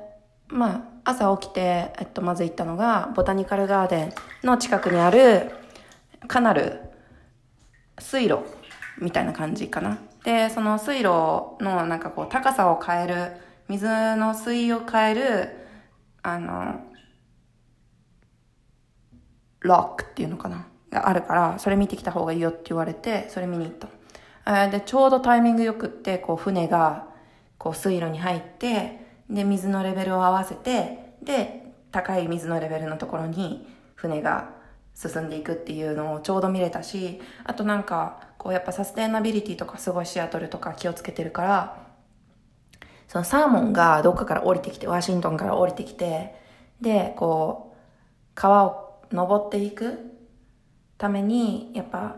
[0.47, 5.51] まあ朝起きて、えっと、まず行ったのがボタニカルガーデンの近くにある
[6.27, 6.81] カナル
[7.99, 8.39] 水路
[8.99, 9.99] みたいな感じかな。
[10.23, 13.31] でその水路のなんかこう高さを変える
[13.69, 15.49] 水の水位を変える
[16.21, 16.81] あの
[19.61, 20.67] ロックっていうのかな。
[20.91, 23.73] があるから、それ見てきた方がいいよって言われて、それ見に行っ
[24.45, 24.69] た。
[24.69, 27.07] で、ちょうどタイミングよくって、こう船が、
[27.57, 28.99] こう水路に入って、
[29.29, 34.51] で、水のレベルを合わせて、で、高い水のレベルのところに船が
[34.95, 41.87] 進んでいくっていうのをちょうど見れたし、あとなんか、こうやっぱサステナビリティとかすごいシアトルとか気をつけてるから、
[43.07, 46.35] そのサーモンがどっかから降りてきて、ワシントンから降りてきて、
[46.79, 47.77] で、こう、
[48.35, 50.18] 川を登っていく
[50.99, 52.17] ために、やっぱ、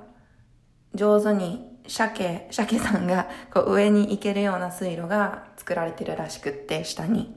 [0.93, 7.33] 上手に鮭、鮭さんがこう上に行けるような水路が作られてるらしくって、下に。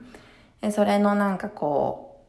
[0.61, 2.25] でそれのなんかこ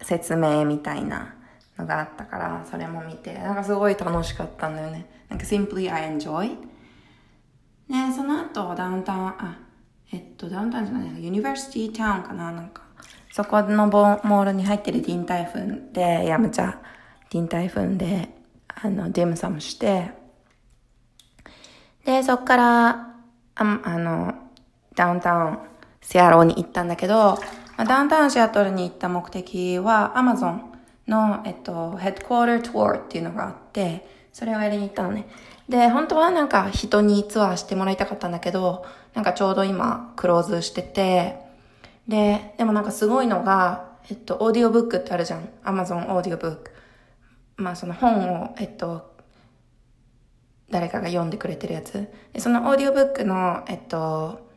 [0.00, 1.34] う、説明みたいな
[1.78, 5.06] のがあったから、それも見て、なんかすごい楽しかったんだよね。
[5.28, 6.56] なんか simply I enjoy.
[7.88, 9.58] で、その後ダウンタウン、あ、
[10.12, 12.82] えっと、ダウンタウンじゃない、ユニバーシティタウンかななんか、
[13.32, 16.76] そこのモールに入ってるディンタイフンで、ヤムチャ、
[17.30, 18.33] ディンタイフンで、
[18.82, 20.10] あの、 dim sum して、
[22.04, 22.88] で、そっから、
[23.54, 24.34] ああの、
[24.94, 25.58] ダウンタウン、
[26.00, 27.38] シアトルに行ったんだけど、
[27.76, 30.72] まあダウンタウンシアトルに行った目的は、アマゾン
[31.08, 35.26] の、えっと、 headquarter tour っていうのがあって、それをやりに行ったのね。
[35.68, 38.84] で、本当はなんか人にツアーしてもらいたかったんだけど、
[39.14, 41.38] なんかちょうど今クローズしてて、
[42.08, 45.48] で、でもなんかすごいのが、えっと、オーディオブックってあるじゃん。
[45.62, 46.70] アマゾンオーディオブック。
[47.56, 49.14] まあその本を、えっと、
[50.70, 52.08] 誰かが読んでくれてるやつ。
[52.32, 54.48] でそのオーディオブックの、えっと、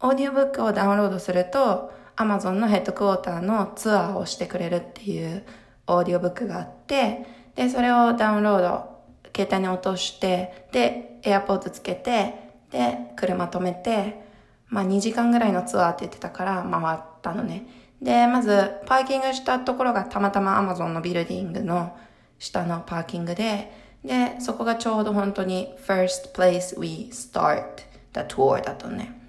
[0.00, 5.44] オーディオブックをダウンロードすると、アマゾンのヘッドクォーターのツアーをしてくれるっていう
[5.86, 8.94] オーディオブックがあって、で、それをダウンロード、
[9.34, 12.34] 携帯に落として、で、エアポートつけて、
[12.70, 14.22] で、車止めて、
[14.68, 17.66] まあ2時間ぐらいのツアーって言ってたから回ったのね。
[18.02, 21.96] で、まず、パーキングしたところがたまたまアマゾンのビルディングの
[22.38, 23.72] 下のパーキングで、
[24.04, 27.78] で、そこがちょうど本当に first place we start
[28.12, 29.20] the tour だとね。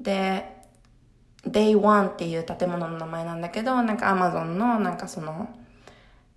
[0.00, 0.56] で、
[1.46, 5.48] Day One っていう建物の名前なんだけど、なんか Amazon のなんかその、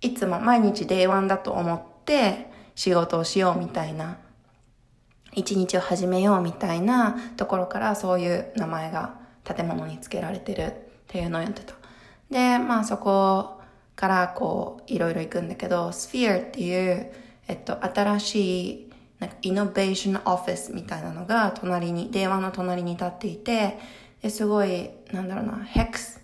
[0.00, 4.18] いつも毎日 Day One だと思って仕事をしようみたいな、
[5.34, 10.72] 一日を始めようみたいなところからそういう名前が建物に付けられてるっ
[11.08, 11.74] ていうのをやってた。
[12.30, 13.61] で、まあそこ
[13.96, 17.12] からこういろいろ行くんだけど、Sphere っていう
[17.48, 23.78] えっと、新しい、なんか、イノベーションオフィスみたいなのが隣に、電話の隣に立っていて、
[24.22, 26.20] ですごい、なんだろうな、ヘクス、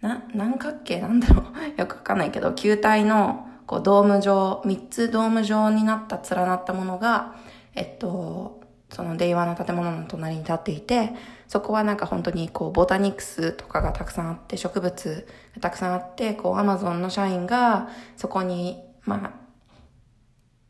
[0.00, 1.44] な、何角形なんだろう？
[1.80, 7.36] よくわかんないけど、球体の、こう、ドーム状、三つドーム状になった、連なったものが、
[7.74, 11.14] えっと、その電話の建物の隣に立っていて、
[11.52, 19.32] そこはなんか本当にこうボタニクスとかがたくさんあって、植物がたくさんあって、こうアマゾンの社員がそこに、まあ、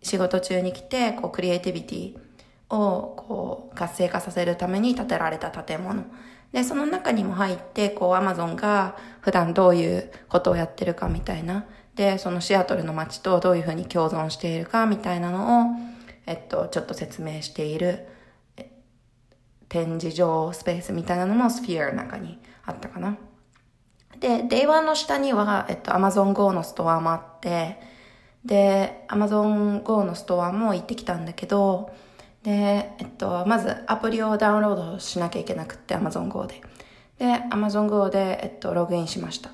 [0.03, 2.19] 仕事中に来て、こう、クリエイティビティ
[2.69, 6.03] を、こう、活性化させるために建てられた建物。
[6.51, 11.65] で、その中にも入って、こう、アマゾンが普段どういうことをやってるかみたいな。
[11.95, 15.67] で、そのシアトルの街とどういうふうに共存しているかみたいなのを、
[16.27, 18.09] えっと、ちょっと説明している
[19.73, 23.17] 展示場スペースみたいなのもスフィアの中にあったかな。
[24.21, 27.81] で、 Day One の下には、えっと、アマゾン GO のストアもあって、
[28.45, 31.91] で、Amazon Go のストアも行ってきたんだけど、
[32.43, 36.61] で、えっと、まずアプリをダウンロードしなきゃいけなくって、Amazon Go で。
[37.19, 39.51] で、Amazon Go で、えっと、ログインしました。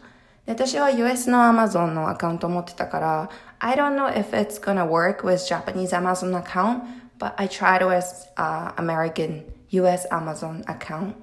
[0.47, 6.83] で、私は US の Amazon のアカウントを持ってたから、I don't know if it's gonna work with Japanese Amazon account,
[7.19, 8.05] but I tried with、
[8.37, 11.15] uh, American US Amazon account.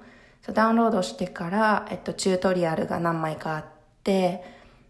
[0.52, 3.64] ダウンロードしてから、えっと、チュートリアルが何枚かあっ
[4.04, 4.44] て、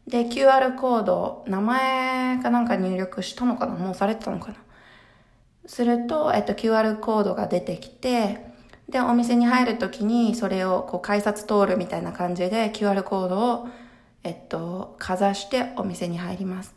[0.07, 3.75] で、QR コード、名前かなんか入力したのかな？
[3.75, 4.57] もうされてたのかな？
[5.67, 8.55] すると、えっと、QR コードが出てきて、
[8.89, 13.69] で、お店に入るときに、それを、こう、改札通るみたいな感じで、QR コードを、
[14.23, 16.75] えっと、かざしてお店に入ります。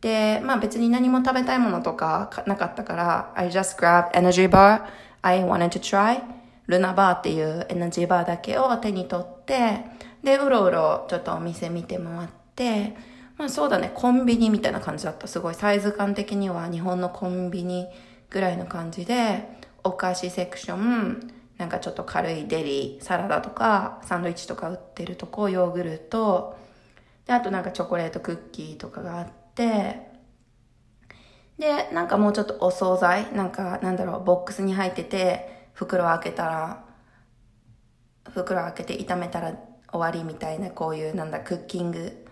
[0.00, 4.84] で、まあ別に何も食べたいものとかなかったから、I just grab energy bar
[5.22, 6.22] I wanted to try
[6.66, 9.84] ルナバーっていうエナジーバーだけを手に取って、
[10.22, 12.96] で、うろうろちょっとお店見て回って、
[13.36, 15.26] まあそうだね、コンビニみたいな感じだった。
[15.26, 17.88] すごいサイズ感的には日本のコンビニ
[18.28, 19.48] ぐらいの感じで、
[19.82, 26.56] お菓子セクション、なんかちょっと軽いデリー、サラダとか、サンドイッチとか売ってるとこ、ヨーグルト、
[27.26, 30.09] で、あとなんかチョコレートクッキーとかがあって、
[31.60, 36.84] で、なんかもうちょっとお惣菜、なんかなんだろう、ボックスに入ってて、袋開けたら、
[38.30, 39.54] 袋開けて炒めたら
[39.92, 42.26] 終わりみたいな、こういうなんだ、クッキング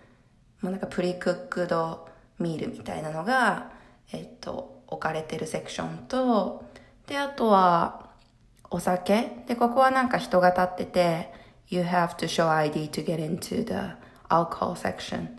[0.60, 3.70] もうなんかプリクックドミールみたいなのが、
[4.12, 6.64] えっと、置かれてるセクションと、
[7.06, 8.08] で、あとは、
[8.70, 9.44] お酒。
[9.46, 11.32] で、ここはなんか人が立ってて、
[11.68, 13.96] You have to show ID to get into the
[14.28, 15.36] alcohol section.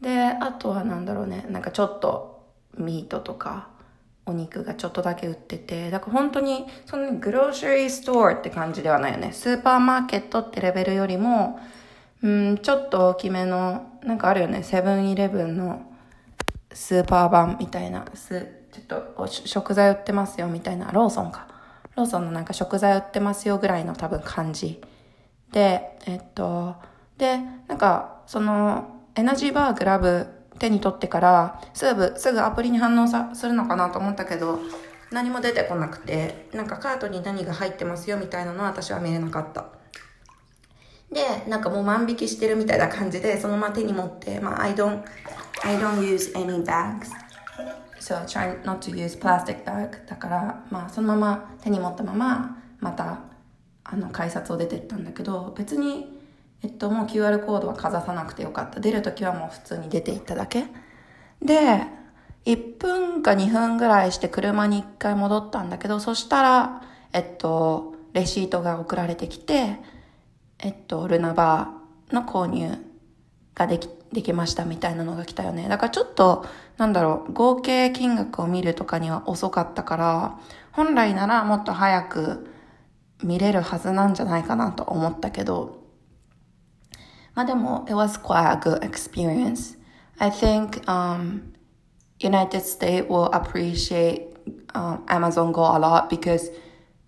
[0.00, 2.37] で、あとはなんだろうね、なんかちょっと
[2.78, 3.68] ミートとか、
[4.26, 9.32] お肉がちょっとだけ売ってて、だから本当に、そのグローシャリーストアって感じではないよね。
[9.32, 11.58] スーパーマーケットってレベルよりも、
[12.22, 15.82] うん、ちょっと大きめの、なんかあるよね、セブンイレブンの
[16.72, 21.48] スーパー版みたいな、す、ちょっと食材売ってますよみたいな、ローソンか。
[21.96, 24.80] ローソンのなんか食材売ってますよぐらいの多分感じ。
[25.52, 26.76] で、えっと、
[27.16, 30.26] で、なんか、その、エナジーバーグラブ
[30.58, 34.58] 手に取ってから、すぐ、すぐアプリに反応さするのかなと思ったけど、
[35.10, 39.66] 何も出てこなくて、なんかカートに何が入ってますよみたいなのは私は見れなかった。
[41.10, 45.02] で、なんかもう万引きしてるみたいな感じで、そのまま手に持って、まあ、I don't,
[45.64, 47.08] I don't use any bags.
[48.00, 50.06] So try not to use plastic bag.
[50.06, 53.20] だから、まあ、そのまま手に持ったまま、また、
[53.84, 56.17] あの、改札を出てったんだけど、別に、
[56.62, 58.80] えっと、もう QR コードはかざさなくてよかった。
[58.80, 60.66] 出るときはもう普通に出ていっただけ。
[61.40, 61.82] で、
[62.44, 69.78] 1分か2分ぐらいして車に1回戻ったんだけど、そしたら、えっと、レシートが送られてきて、
[70.58, 72.76] えっと、ルナバーの購入
[73.54, 75.68] ができ、できましたみたいなのが来たよね。
[75.68, 76.44] だからちょっと、
[76.78, 80.38] なんだろう、合計金額を見るとかには遅かったから、
[80.72, 82.48] 本来ならもっと早く
[83.22, 85.87] 見れるはずなんじゃないかなと思ったけど、
[87.38, 89.78] まあでも、it was quite a good experience.
[90.18, 91.52] I think, um,
[92.18, 94.26] United States will appreciate
[94.74, 96.50] um, Amazon Go a lot because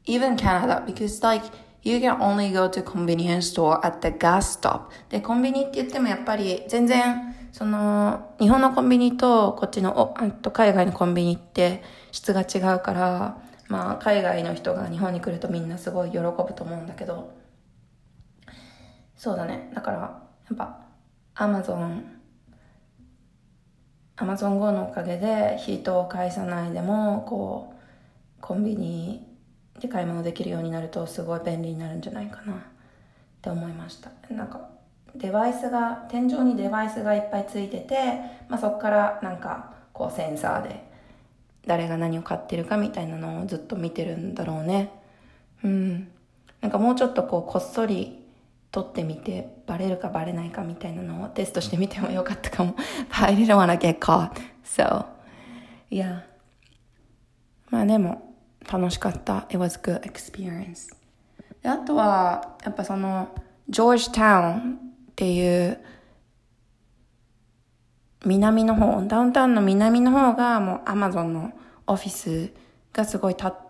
[0.07, 1.43] even Canada, because like,
[1.83, 4.91] You can only go to convenience store at the gas stop.
[5.09, 13.39] で、コンビニって言ってもやっぱり全然、その、日本のコンビニとこっちの、お、あと海外のコンビニって質が違うから、
[13.69, 17.33] まあ、海外の人が日本に来るとみんなすごい喜ぶと思うんだけど、
[19.21, 19.71] そうだね。
[19.75, 20.20] だから、
[20.51, 20.79] やっぱ、
[21.35, 22.05] アマゾン、
[24.17, 27.75] アマゾン GO のおかげで人を介さないでも、こ
[28.39, 29.27] う、コンビニ
[29.81, 32.53] で買い物できるようになるとすごい便利になるんじゃないかな。
[32.53, 32.57] っ
[33.43, 34.11] て思いました。
[34.31, 34.69] なんか
[35.15, 37.97] デバイスが天井にデバイスがいっぱいついてて、
[38.49, 40.85] まあ、そこからなんかこうセンサーで
[41.67, 44.91] 誰が何を買ってるかみたいなのをずっと見てるんだろうね。
[45.65, 46.09] うん。
[46.61, 48.20] なんかもうちょっとこうこっそり
[48.71, 52.75] 撮ってみてバレるかバレないかみたいなのをテストしてみてもよかったかも
[53.11, 54.31] But I didn't wanna get caught
[54.65, 55.07] so
[55.91, 56.23] yeah
[57.71, 58.31] まあでも
[58.71, 59.47] 楽しかった。
[59.49, 60.95] It was good experience.
[61.63, 63.29] であとは、やっぱその、
[63.69, 65.81] ジョージタウンっていう、
[68.25, 71.53] 南の方、ダウンタウンの南の方がもうアマゾンの
[71.87, 72.53] オフィス
[72.93, 73.70] がすごい立って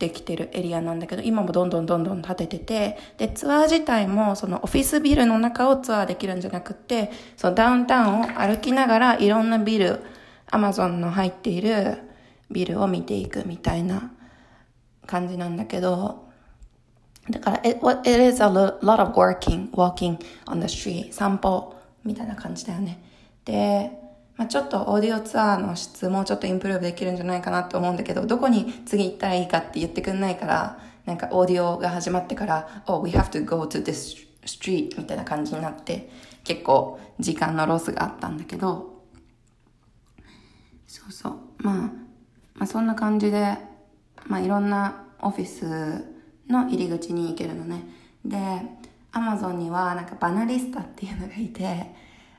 [0.00, 10.02] できてるエリアなんだけど、今もどんどんどんどん建ててて、で、ツアー自体もそのオフィスビルの中をツアーできるんじゃなくって、そのダウンタウンを歩きながらいろんなビル、
[10.50, 11.98] アマゾンの入っている
[12.50, 14.10] ビルを見ていくみたいな
[15.06, 16.30] 感じなんだけど、
[17.28, 23.02] だから、it, it is a lot of working, walking on the street, 散歩みたいな感じだよね。
[23.44, 23.99] で、
[24.40, 36.08] まあ、ちょっとオーディオツアーの質もちょっと improve できるんじゃないかなと思うんだけど、どこに次行ったらいいかって言ってくんないから、なんかオーディオが始まってから、oh, we have to go to this street みたいな感じになって、
[36.42, 39.02] 結構時間のロスがあったんだけど、
[40.86, 41.36] そうそう。
[41.58, 41.92] まあ、ま
[42.60, 43.58] あそんな感じで、
[44.24, 46.02] まあ、いろんなオフィス
[46.48, 47.84] の入り口に行けるのね。
[48.24, 48.38] で、
[49.12, 51.94] アマゾンにはなんかバナリスタっていうのがいて、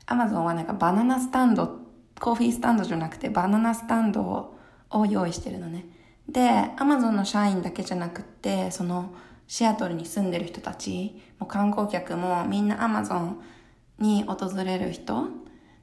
[0.07, 1.81] アマゾンはなんかバナナスタンドって、
[2.21, 5.85] コーヒースタンドじゃなくてバナナスタンドをを用意してるのね。
[6.27, 9.13] で、アマゾンの社員だけじゃなくて、その
[9.48, 13.41] シアトルに住んでる人たち、も観光客もみんなアマゾン
[14.00, 15.27] に訪れる人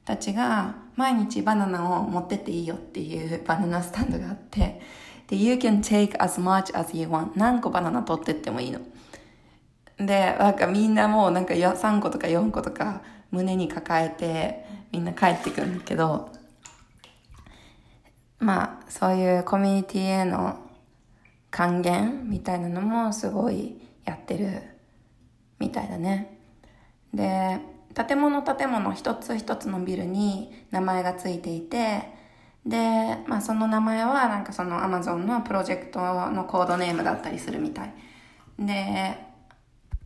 [0.05, 4.81] たちが毎日バナナを持ってっていいよっていうバナナスタンドがあって、
[5.27, 7.31] で、you can take as much as you want.
[7.35, 8.79] 何個バナナ取ってってもいいの。
[9.97, 13.01] で、なんかみんなもうなんか3個とか4個とか
[13.31, 16.31] 胸に抱えてみんな帰ってくるんだけど、
[18.39, 20.59] まあそういうコミュニティへの
[21.51, 24.61] 還元みたいなのもすごいやってる
[25.59, 26.37] みたいだね。
[27.13, 27.59] で、
[27.95, 32.03] 建物建物一つ一つのビルに名前がついていて、
[32.65, 35.99] で、まあその名前はなんかその Amazon のプロジェクト
[36.31, 37.93] のコードネームだったりするみたい。
[38.57, 39.17] で、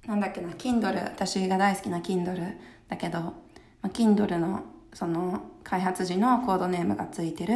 [0.08, 2.58] なんだっけな、Kindle、私が大好きな Kindle
[2.90, 3.34] だけど、ま
[3.84, 4.64] あ、Kindle の
[4.94, 7.56] その開発時のコードネームがついてる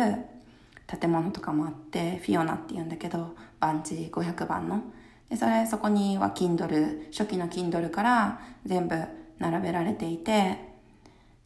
[0.88, 4.82] 建物とかもあって、フィオナって言うんだけど、番地500番の。
[5.30, 8.96] で、それ、そこには Kindle、初期の Kindle から全部
[9.40, 10.58] 並べられていて、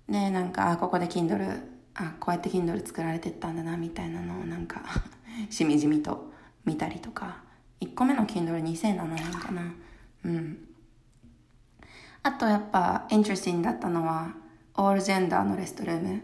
[0.08, 4.82] で、なんか、ここで Kindle あこうやって Kindle 作られてったんだなみたいなのをなんか
[5.50, 6.32] しみじみと
[6.66, 7.44] 見たりとか。
[7.82, 9.74] 1個目の Kindle2007 年かな。
[10.24, 10.68] うん。
[12.22, 14.36] あとやっぱ、イントレスティングだったのは、
[14.78, 16.22] オールジェンダーのレストルーム。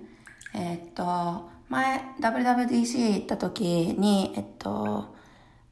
[0.54, 5.16] え、っと、前、WWDC 行った時に、えっと、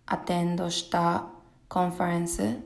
[0.06, 1.28] アテンドした
[1.68, 2.58] コンファレンス、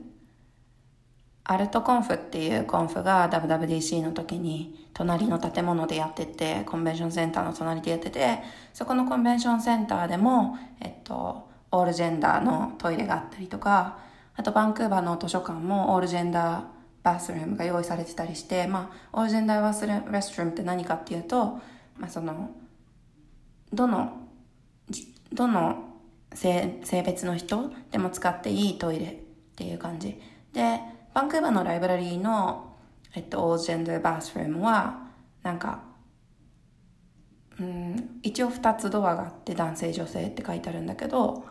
[1.44, 8.40] アルトコンフっていうコンフが WWDC の時に隣の建物でやってて、コンベンションセンターの隣でやってて、
[8.72, 13.98] そこのコンベンションセンターでも、えっと、オールジェンダーのトイレがあったりとか、
[14.36, 16.62] あとバンクーバーの図書館もオールジェンダー
[17.02, 21.58] バスルームが用意されてたりして、まあ、オージェンダーバスルームレストルームって何かっていうと、
[21.98, 22.50] まあ、その、
[23.72, 24.12] どの、
[25.32, 25.84] どの
[26.34, 29.14] 性性別の人でも使っていいトイレっ
[29.56, 30.20] ていう感じ。
[30.52, 30.80] で、
[31.14, 32.76] バンクーバーのライブラリーの、
[33.14, 35.08] えっと、オールジェンダーバスルームは、
[35.42, 35.82] なんか、
[37.58, 41.44] うん、一応二つドアがあって男性女性って書いてあるんだけど、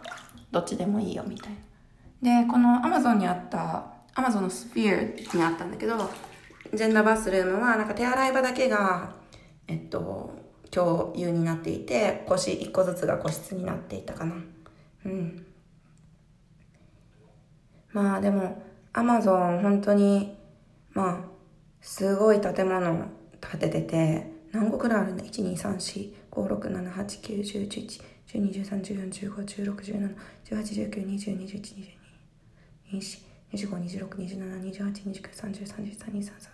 [0.52, 1.54] どっちでもいいよみたい
[2.22, 2.44] な。
[2.44, 6.10] で、このアマゾンにあったアマゾンのスフィアにあったんだけど、
[6.74, 9.16] ジェンダーバスルームはなんか手洗い場だけが、
[9.68, 10.34] えっと、
[10.72, 14.36] 共有になっていて、腰1個ずつが個室になっていたかな。
[15.06, 15.46] うん。
[17.92, 18.62] まあでも、
[18.94, 20.38] アマゾン本当に、
[20.94, 21.40] まあ、
[21.82, 23.06] すごい建物
[23.40, 31.62] 建ててて、何個くらいあるんだ ?1、2、3、4、5、6、7、8、9、10、11、12、13、14、15、16、17、18、19、20、21、
[32.92, 36.50] 22、24、25、26、27、28、29、30、33、23、34、35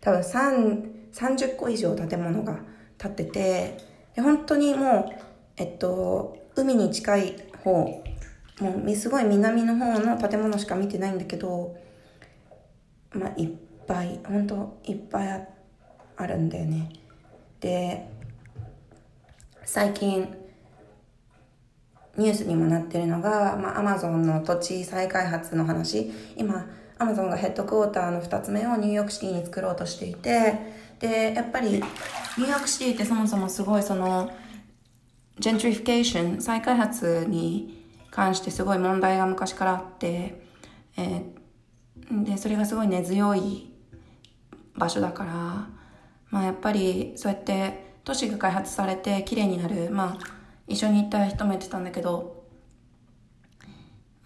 [0.00, 2.58] 多分3 30個以上建物が
[2.98, 3.76] 建ってて
[4.16, 5.22] で本当にもう
[5.56, 8.02] えっと海に近い方
[8.60, 11.76] もうすごい南の方の建物しか見てないんだけど
[13.12, 13.50] まあいっ
[13.86, 15.48] ぱい本当いっぱい
[16.16, 16.90] あるんだよね
[17.60, 18.08] で
[19.64, 20.41] 最近
[22.16, 26.12] ニュースにもなってるのが、まあ、アマゾンの土地再開発の話。
[26.36, 26.66] 今、
[26.98, 30.58] アマゾンがヘッドクォーターの2つ目をニューヨークシティに作ろうとしていて、
[31.00, 34.30] で、やっぱり、ニューヨークシティってそもそもすごいその、
[35.38, 40.42] ジェントリフィケーション、再開発に関してすごい問題が昔からあって、
[40.96, 43.72] えー、で、それがすごい根強い
[44.76, 45.32] 場所だから、
[46.30, 50.41] まあやっぱりそうやって都市が開発されて綺麗になる、まあ
[50.72, 52.44] 一緒に行った人も言ってたんだけど、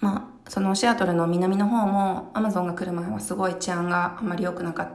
[0.00, 4.88] まあ、そのシアトルの南の方もアマゾンが来る前はすごい治安があまり良くなかっ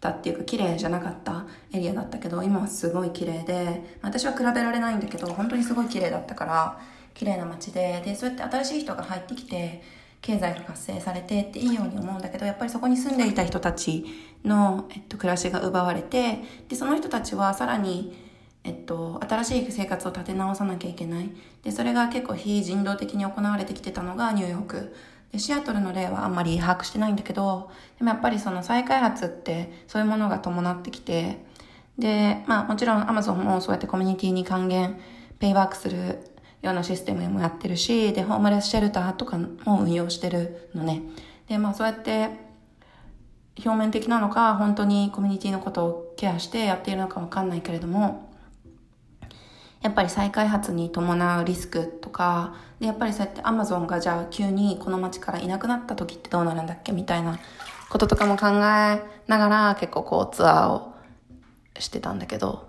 [0.00, 6.80] たっていうか綺麗じゃなかったエリアだったけど今はすごい綺麗で私は比べられないんだけど本当にすごい綺麗だったから
[7.14, 9.82] 綺麗な街ででそうやって新しい人が入ってきて
[10.20, 14.04] 経済が活性されてっていいように思うんだけどやっぱりそこに住んでいた人たち
[14.44, 16.38] の、えっと、暮らしが奪われて
[16.68, 18.21] でその人たちはさらに
[18.64, 21.30] えっと、新しい生活を立て直さなきゃいけない。
[21.62, 24.94] で、それが結構非人道的に行われてきてたのがニューヨーク。
[25.32, 31.44] で、シアトルの例はあんまり把握してないんだけど、でもやっぱりその再開発ってそういうものが伴ってきて、
[31.98, 35.00] で、まあもちろんアマゾンもそうやってコミュニティに還元、
[35.38, 36.18] ペイバックする
[36.62, 41.02] ようなシステムもやってるし、で、ホームレスシェルターとかも運用してるのね。
[41.48, 42.28] で、まあそうやって
[43.64, 48.31] 表面的なのか、本当にコミュニティのことをケアしてやっているのかわかんないけれども、
[49.82, 57.38] やっぱり再開発に伴うリスクとか、で、やっぱりそうやってアマゾンがじゃあ急にこの街からいなくなった時ってどうなるんだっけみたいな
[57.90, 60.94] こととかも考えながら結構こうツアーを
[61.78, 62.68] してたんだけど、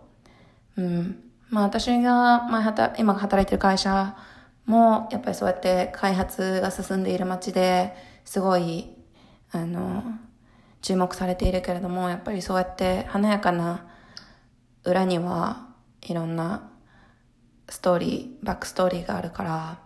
[0.76, 1.20] うん。
[1.50, 4.18] まあ私が前働、今働いてる会社
[4.66, 7.94] もやっぱりそうやって開発が進んでいる街で
[8.26, 8.90] すごい、
[9.52, 10.04] あの、
[10.82, 13.86] 注目されているけれども、やっぱりそうやって華やかな
[14.84, 15.68] 裏には
[16.02, 16.70] いろんな
[17.70, 19.80] ストーリー、バックストーリーがあるから、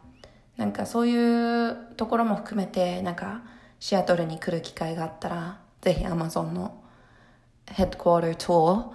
[0.57, 3.43] なんかそういうところも含めて、なんか
[3.79, 6.83] シアトルに来る機会があったら、ぜひ Amazon の
[7.67, 8.93] ヘッドクォータート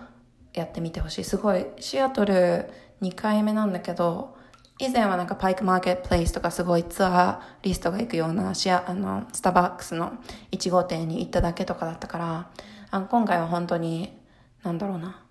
[0.55, 1.25] ーやってみてほしい。
[1.25, 2.71] すごい、シアトル
[3.01, 4.37] 2回目なんだけど、
[4.79, 10.13] 以前はなんかパイクマーケットプレイスとかすごいツアーリストが行くようなシア、あの、スターバックスの
[10.51, 12.51] 1号店に行っただけとかだったから、
[12.91, 14.19] あ今回は本当に、
[14.65, 15.23] なんだろうな、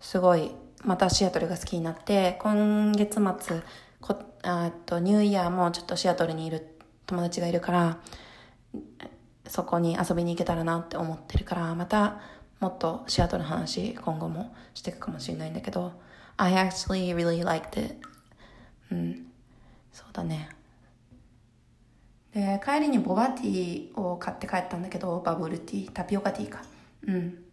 [0.00, 0.52] すごい
[0.82, 3.60] またシアトルが好きになって、今月末、
[4.00, 7.98] こあとニューイヤーもちょっとシアトルにいる友達がいるから、
[9.46, 12.20] そこに遊びに行けたらなって思ってるから、また
[12.60, 15.92] もっとシアトルの話今後もしていくかもしれないんだけど、
[16.36, 17.96] I actually really liked it.
[18.90, 19.26] うん。
[19.92, 20.48] そうだね。
[22.32, 26.62] で、帰りにボバティーを買って帰ったんだけど、バブルティー、タピオカティーか。
[27.06, 27.49] うん。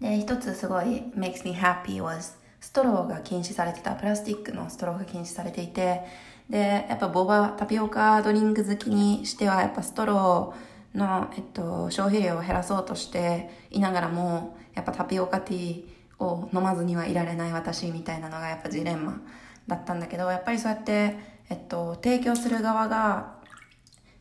[0.00, 6.02] で、一つすごい makes me happy was ストローが禁止されてた、プラスチックのストローが禁止されていて、
[6.48, 19.20] で、やっぱボバ、タピオカドリンク好きにしては、やっぱストローの、えっと、消費量を減らそうとしていながらも、やっぱタピオカティーを飲まずにはいられない私みたいなのがやっぱジレンマ
[19.66, 23.38] だったんだけど、やっぱりそうやって、えっと、提供する側が、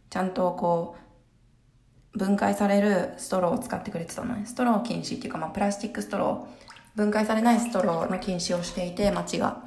[0.10, 1.09] ちゃんとこう、
[2.16, 4.46] 分解されるストローを使ってくれてたのね。
[4.46, 9.64] ストロー禁止っていうか、まあ、プラスチックストロー、分解されないストローの禁止をしていて、街が。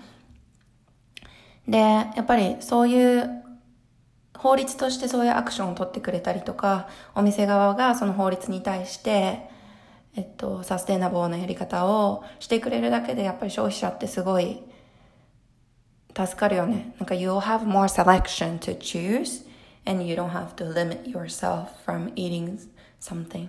[1.68, 3.42] で、やっぱりそういう
[4.36, 9.48] 法律としてそういうアクションを取ってくれたりとか、お店側がその法律に対して、
[10.16, 14.62] えっと、サステナブルなやり方をしてくれるだけで、やっぱり消費者ってすごい
[16.14, 16.94] 助かるよね。
[16.98, 19.46] なんか、you'll have more selection to choose
[19.86, 22.58] and you don't have to limit yourself from eating
[23.00, 23.48] something.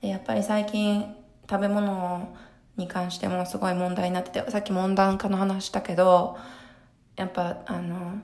[0.00, 1.14] で、やっぱり最近
[1.48, 2.34] 食べ物
[2.76, 6.36] に関してもすごい問題になってて、さっき温暖化の話したけど、
[7.16, 8.20] やっぱあの、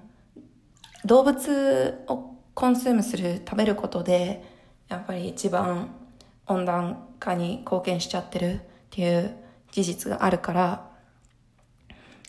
[1.05, 4.43] 動物をコンスームする、食べることで、
[4.89, 5.91] やっぱり一番
[6.47, 9.35] 温暖化に貢献しちゃってるっていう
[9.71, 10.89] 事実があるから、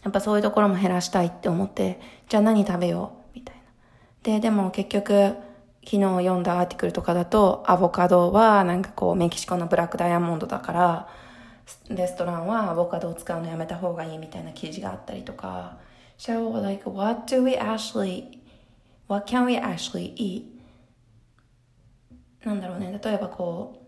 [0.04, 3.19] やっぱそういうところも減らしたいって思って、じゃあ何食べよう？
[4.24, 5.36] で、でも結局、
[5.84, 11.08] 昨日読んだアーティクルとかだと、アボカドはなんかこうメキシコのブラックダイヤモンドだから、
[11.90, 15.78] レストランはアボカドを使うのやめた方がいいみたいな記事があったりとか、
[16.18, 18.40] So like what do we actually,
[19.08, 20.44] what can we actually eat?
[22.44, 23.80] なんだろうね、例えばこう、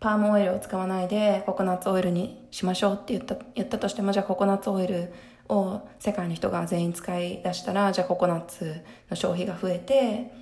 [0.00, 5.14] パームオイルを使わないでココナッツオイルにしましょうって言った言ったとしてもじゃあココナッツオイル
[5.48, 10.32] を世界の人が全員使い出したらじゃあココナッツの消費が増えて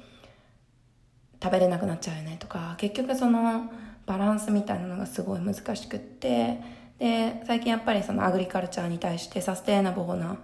[1.43, 3.71] 食べれなくなっちゃうよねとか結局その
[4.07, 6.61] バランスみたいなのがすごい難しくって
[6.99, 10.39] で最近やっぱりそのアグリカルチャーに対してサステイナブルな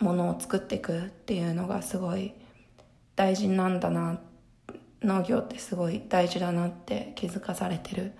[0.00, 2.34] ものを作っていくっていうのがすごい
[3.16, 4.20] 大事なんだな
[5.02, 8.12] 農業ってすごい大事だなって気づかされてる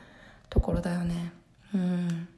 [0.50, 1.32] ところだよね。
[1.74, 2.28] うん。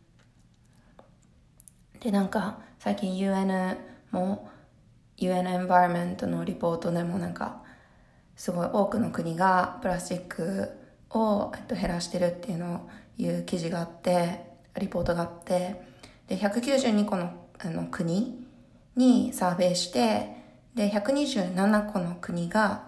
[2.06, 3.76] でなんか最近 UN
[4.12, 4.48] も
[5.16, 7.64] UN エンバイメントのリポートでもなんか
[8.36, 10.70] すごい多くの国がプラスチック
[11.10, 12.88] を、えっと、減らしてるっていうのを
[13.18, 14.38] いう記事があって
[14.78, 15.82] リポートがあって
[16.28, 18.46] で192個のあの国
[18.94, 20.28] にサーベイして
[20.76, 22.84] で127個の国が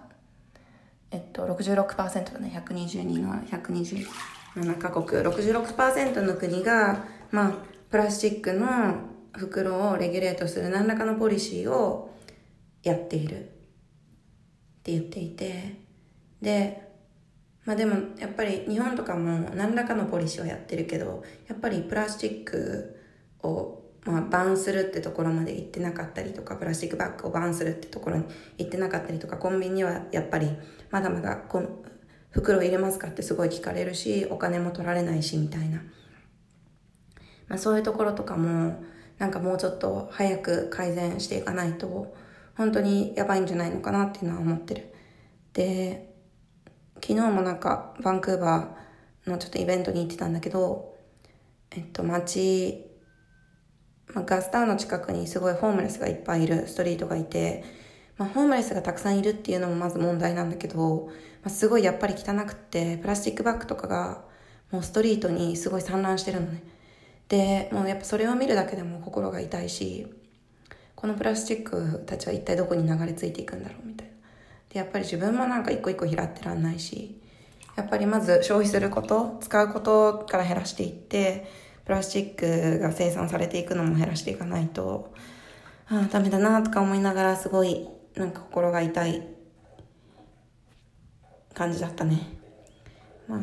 [1.11, 2.53] えっと66%だね。
[2.55, 5.07] 122の127カ国。
[5.23, 8.67] 66%の国がまあプラスチックの
[9.33, 12.15] 袋をレギュレートする何らかのポリシーを
[12.83, 13.43] やっているっ
[14.83, 15.89] て言っていて。
[16.41, 16.89] で
[17.65, 22.97] まあでもやっぱり日本とかも何らかのポリシーをやってるけどやっぱりプラスチック
[23.43, 28.25] をまあ、バンするってところまで行ってなかったりとかプラスチックバッグをバンするってところに
[28.57, 30.49] 行ってなかったりとかコンビニはやっぱり
[30.91, 31.69] まだまだこの
[32.31, 35.83] 袋入れますかってすごい聞かれるしお金も取られないしみたいな。
[37.49, 38.83] まあ、そういうところとかも
[39.19, 42.15] なんかもうちょっと早く改善していかないと
[42.57, 44.93] 本当にやばいんじゃないのかなっていうのは思ってる。
[45.53, 46.15] で
[47.01, 50.97] 昨日もなんかバンクーバーのちょっとイベントに行ってたんだけど
[51.71, 52.87] えっと街、
[54.15, 57.65] まあ、ガスタウンの近くにすごいホームレスがいっぱいいるストリートがいて、
[58.17, 61.13] まあ、ホームレスがたくさんいるっていうのもまず問題なんだけど、ま
[61.47, 64.25] あ、すごいやっぱり汚くってプラスチックバッグとかが
[64.71, 66.63] もうストリートにすごい散乱してるのね。
[67.29, 70.07] でもうやっぱそれを見るだけでも心が痛いし
[70.95, 74.15] このプラスチックたちは一体どこに流れ着いていくんだろうみたいな。
[74.71, 77.21] でやっぱり自分もなんか一個一個拾ってらんないし
[77.77, 81.49] やっぱりまず消費すること使うことから減らしていって
[81.85, 85.15] プラスチックが生産されていくのも減らしていかないと
[85.89, 89.27] ああダメだなとか思いながらすごいなんか心が痛い
[91.55, 92.37] 感じだったね。
[93.27, 93.41] まあ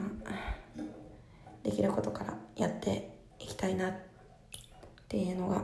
[1.63, 3.14] できることからやって
[3.45, 3.93] いきたいなっ
[5.07, 5.63] ていうのが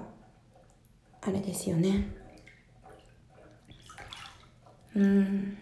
[1.21, 2.15] あれですよね。
[4.95, 5.57] うん。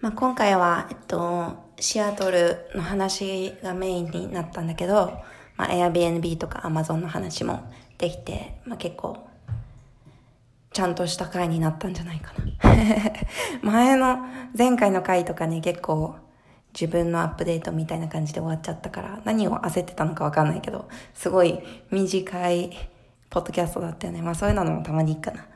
[0.00, 5.20] まあ今回はえっとシアトルの話がメインになったんだけど、
[5.56, 9.28] まあ、Airbnb とか Amazon の話もできて、まあ、結構
[10.72, 12.74] ちゃんとした回になったんじゃないかな。
[13.62, 14.18] 前の
[14.56, 16.16] 前回の回とかね結構
[16.72, 21.60] 自分のアップデートみたいな感じで終わっちゃったから、何を焦ってたのかわかんないけど、すごい
[21.90, 22.70] 短い
[23.28, 24.22] ポッドキャストだったよね。
[24.22, 25.46] まあそういうのもたまにいいかな。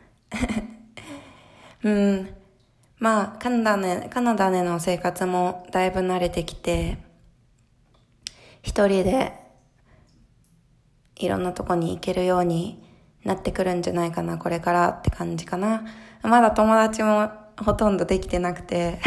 [1.84, 2.34] うん。
[2.98, 6.98] まあ、カナダね、カナダでの生活もだいぶ慣れてきて、
[8.62, 9.32] 一人で
[11.16, 12.82] いろんなとこに行けるように
[13.24, 15.84] なってくるんじゃないかな、これからって感じかな。
[16.22, 19.00] まだ友達もほとんどできてなくて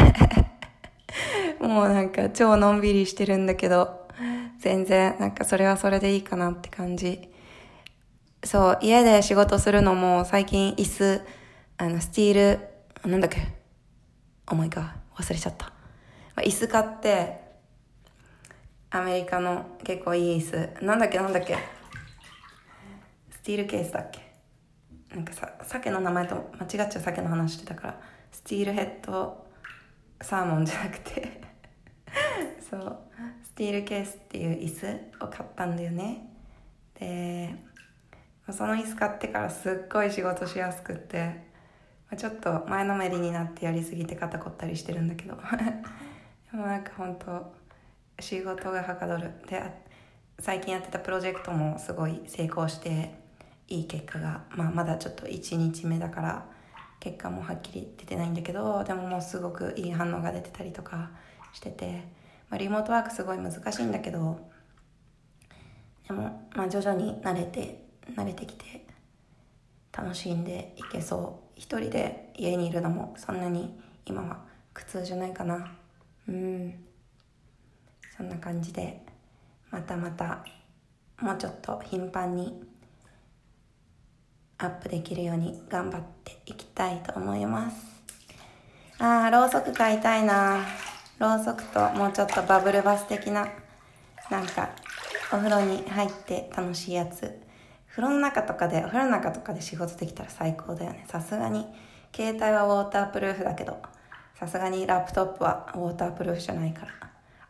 [1.60, 4.06] もうなんか超のんびりしてるんだけど、
[4.58, 7.28] 全然なんかそれはそれでいいかなって感じ。
[8.44, 11.22] そう、家で仕事するのも最近椅子、
[11.76, 12.58] あの、スティー
[13.04, 13.38] ル、なんだっけ？
[14.50, 15.72] お前か、忘れちゃった。
[16.36, 17.40] 椅子買って、
[18.90, 20.84] アメリカの結構いい椅子。
[20.84, 21.18] なんだっけ？
[21.18, 21.56] なんだっけ？
[23.30, 24.20] スティールケースだっけ？
[25.14, 28.00] なんかさ、鮭の名前と間違っちゃう鮭の話してたから、
[28.30, 29.46] スティールヘッド
[30.20, 31.40] サーモンじゃなくて
[32.70, 32.98] そう。
[33.42, 34.68] スティールケースっていう椅
[35.20, 36.28] 子を買ったんだよね。
[36.98, 37.54] で
[38.50, 41.46] その椅子買ってからすっごい仕事しやすくって
[42.16, 45.36] ちょっと前のめりになってやりすぎて肩凝ったりしてるんだけど。
[46.50, 47.52] でもなんか本当
[48.20, 49.30] 仕事がはかどる。
[49.48, 49.62] で
[50.40, 53.12] 最近やってたプロジェクトもすごい成功して
[53.66, 56.46] いい結果が、まあ、まだちょっと1日目だから
[57.00, 61.10] 結果もはっきり出てないんだけどでももうすごくいい反応が出てたりとか
[61.52, 62.04] してて、
[62.50, 64.38] まあ、リモートワークすごい難しいんだけど
[66.06, 67.84] でも、まあ、徐々に慣れて
[68.14, 68.86] 慣れてきて
[69.92, 71.48] 楽しんでいけそう。
[71.56, 74.38] 一人で家にいるのもそんなに今は
[74.72, 75.72] 苦痛じゃないかな。
[76.28, 76.74] うん。
[78.16, 79.02] そんな感じで
[79.70, 80.44] またまた
[81.20, 82.62] もうちょっと頻繁に
[84.58, 87.76] アップできるように頑張っていきたいと思います。
[88.98, 90.64] あーろうそく買いたいな。
[91.18, 93.48] ろうそくともうちょっとバブルバス的な
[94.30, 94.70] なんか
[95.32, 97.40] お風呂に入って楽しいやつ。
[97.88, 101.04] 風呂の中とかでお風呂の中とかで仕事できたら最高だよね。
[101.08, 101.66] さすがに
[102.14, 103.78] 携帯はウォータープルーフだけど
[104.38, 106.92] さすがにラップトップはウォータープルーフじゃないから。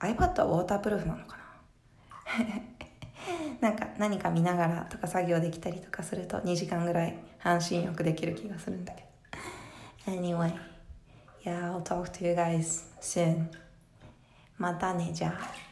[0.01, 1.37] iPad はウォータープルーフなのか
[3.61, 3.61] な？
[3.69, 9.03] なんか何か見ながらとか作業できたりとかすると2時間ぐらい半身浴できる気がするんだけ
[10.07, 10.13] ど。
[10.13, 10.55] Anyway
[11.45, 13.49] Yeah I'll talk to you guys soon
[14.59, 15.68] またねじゃあ。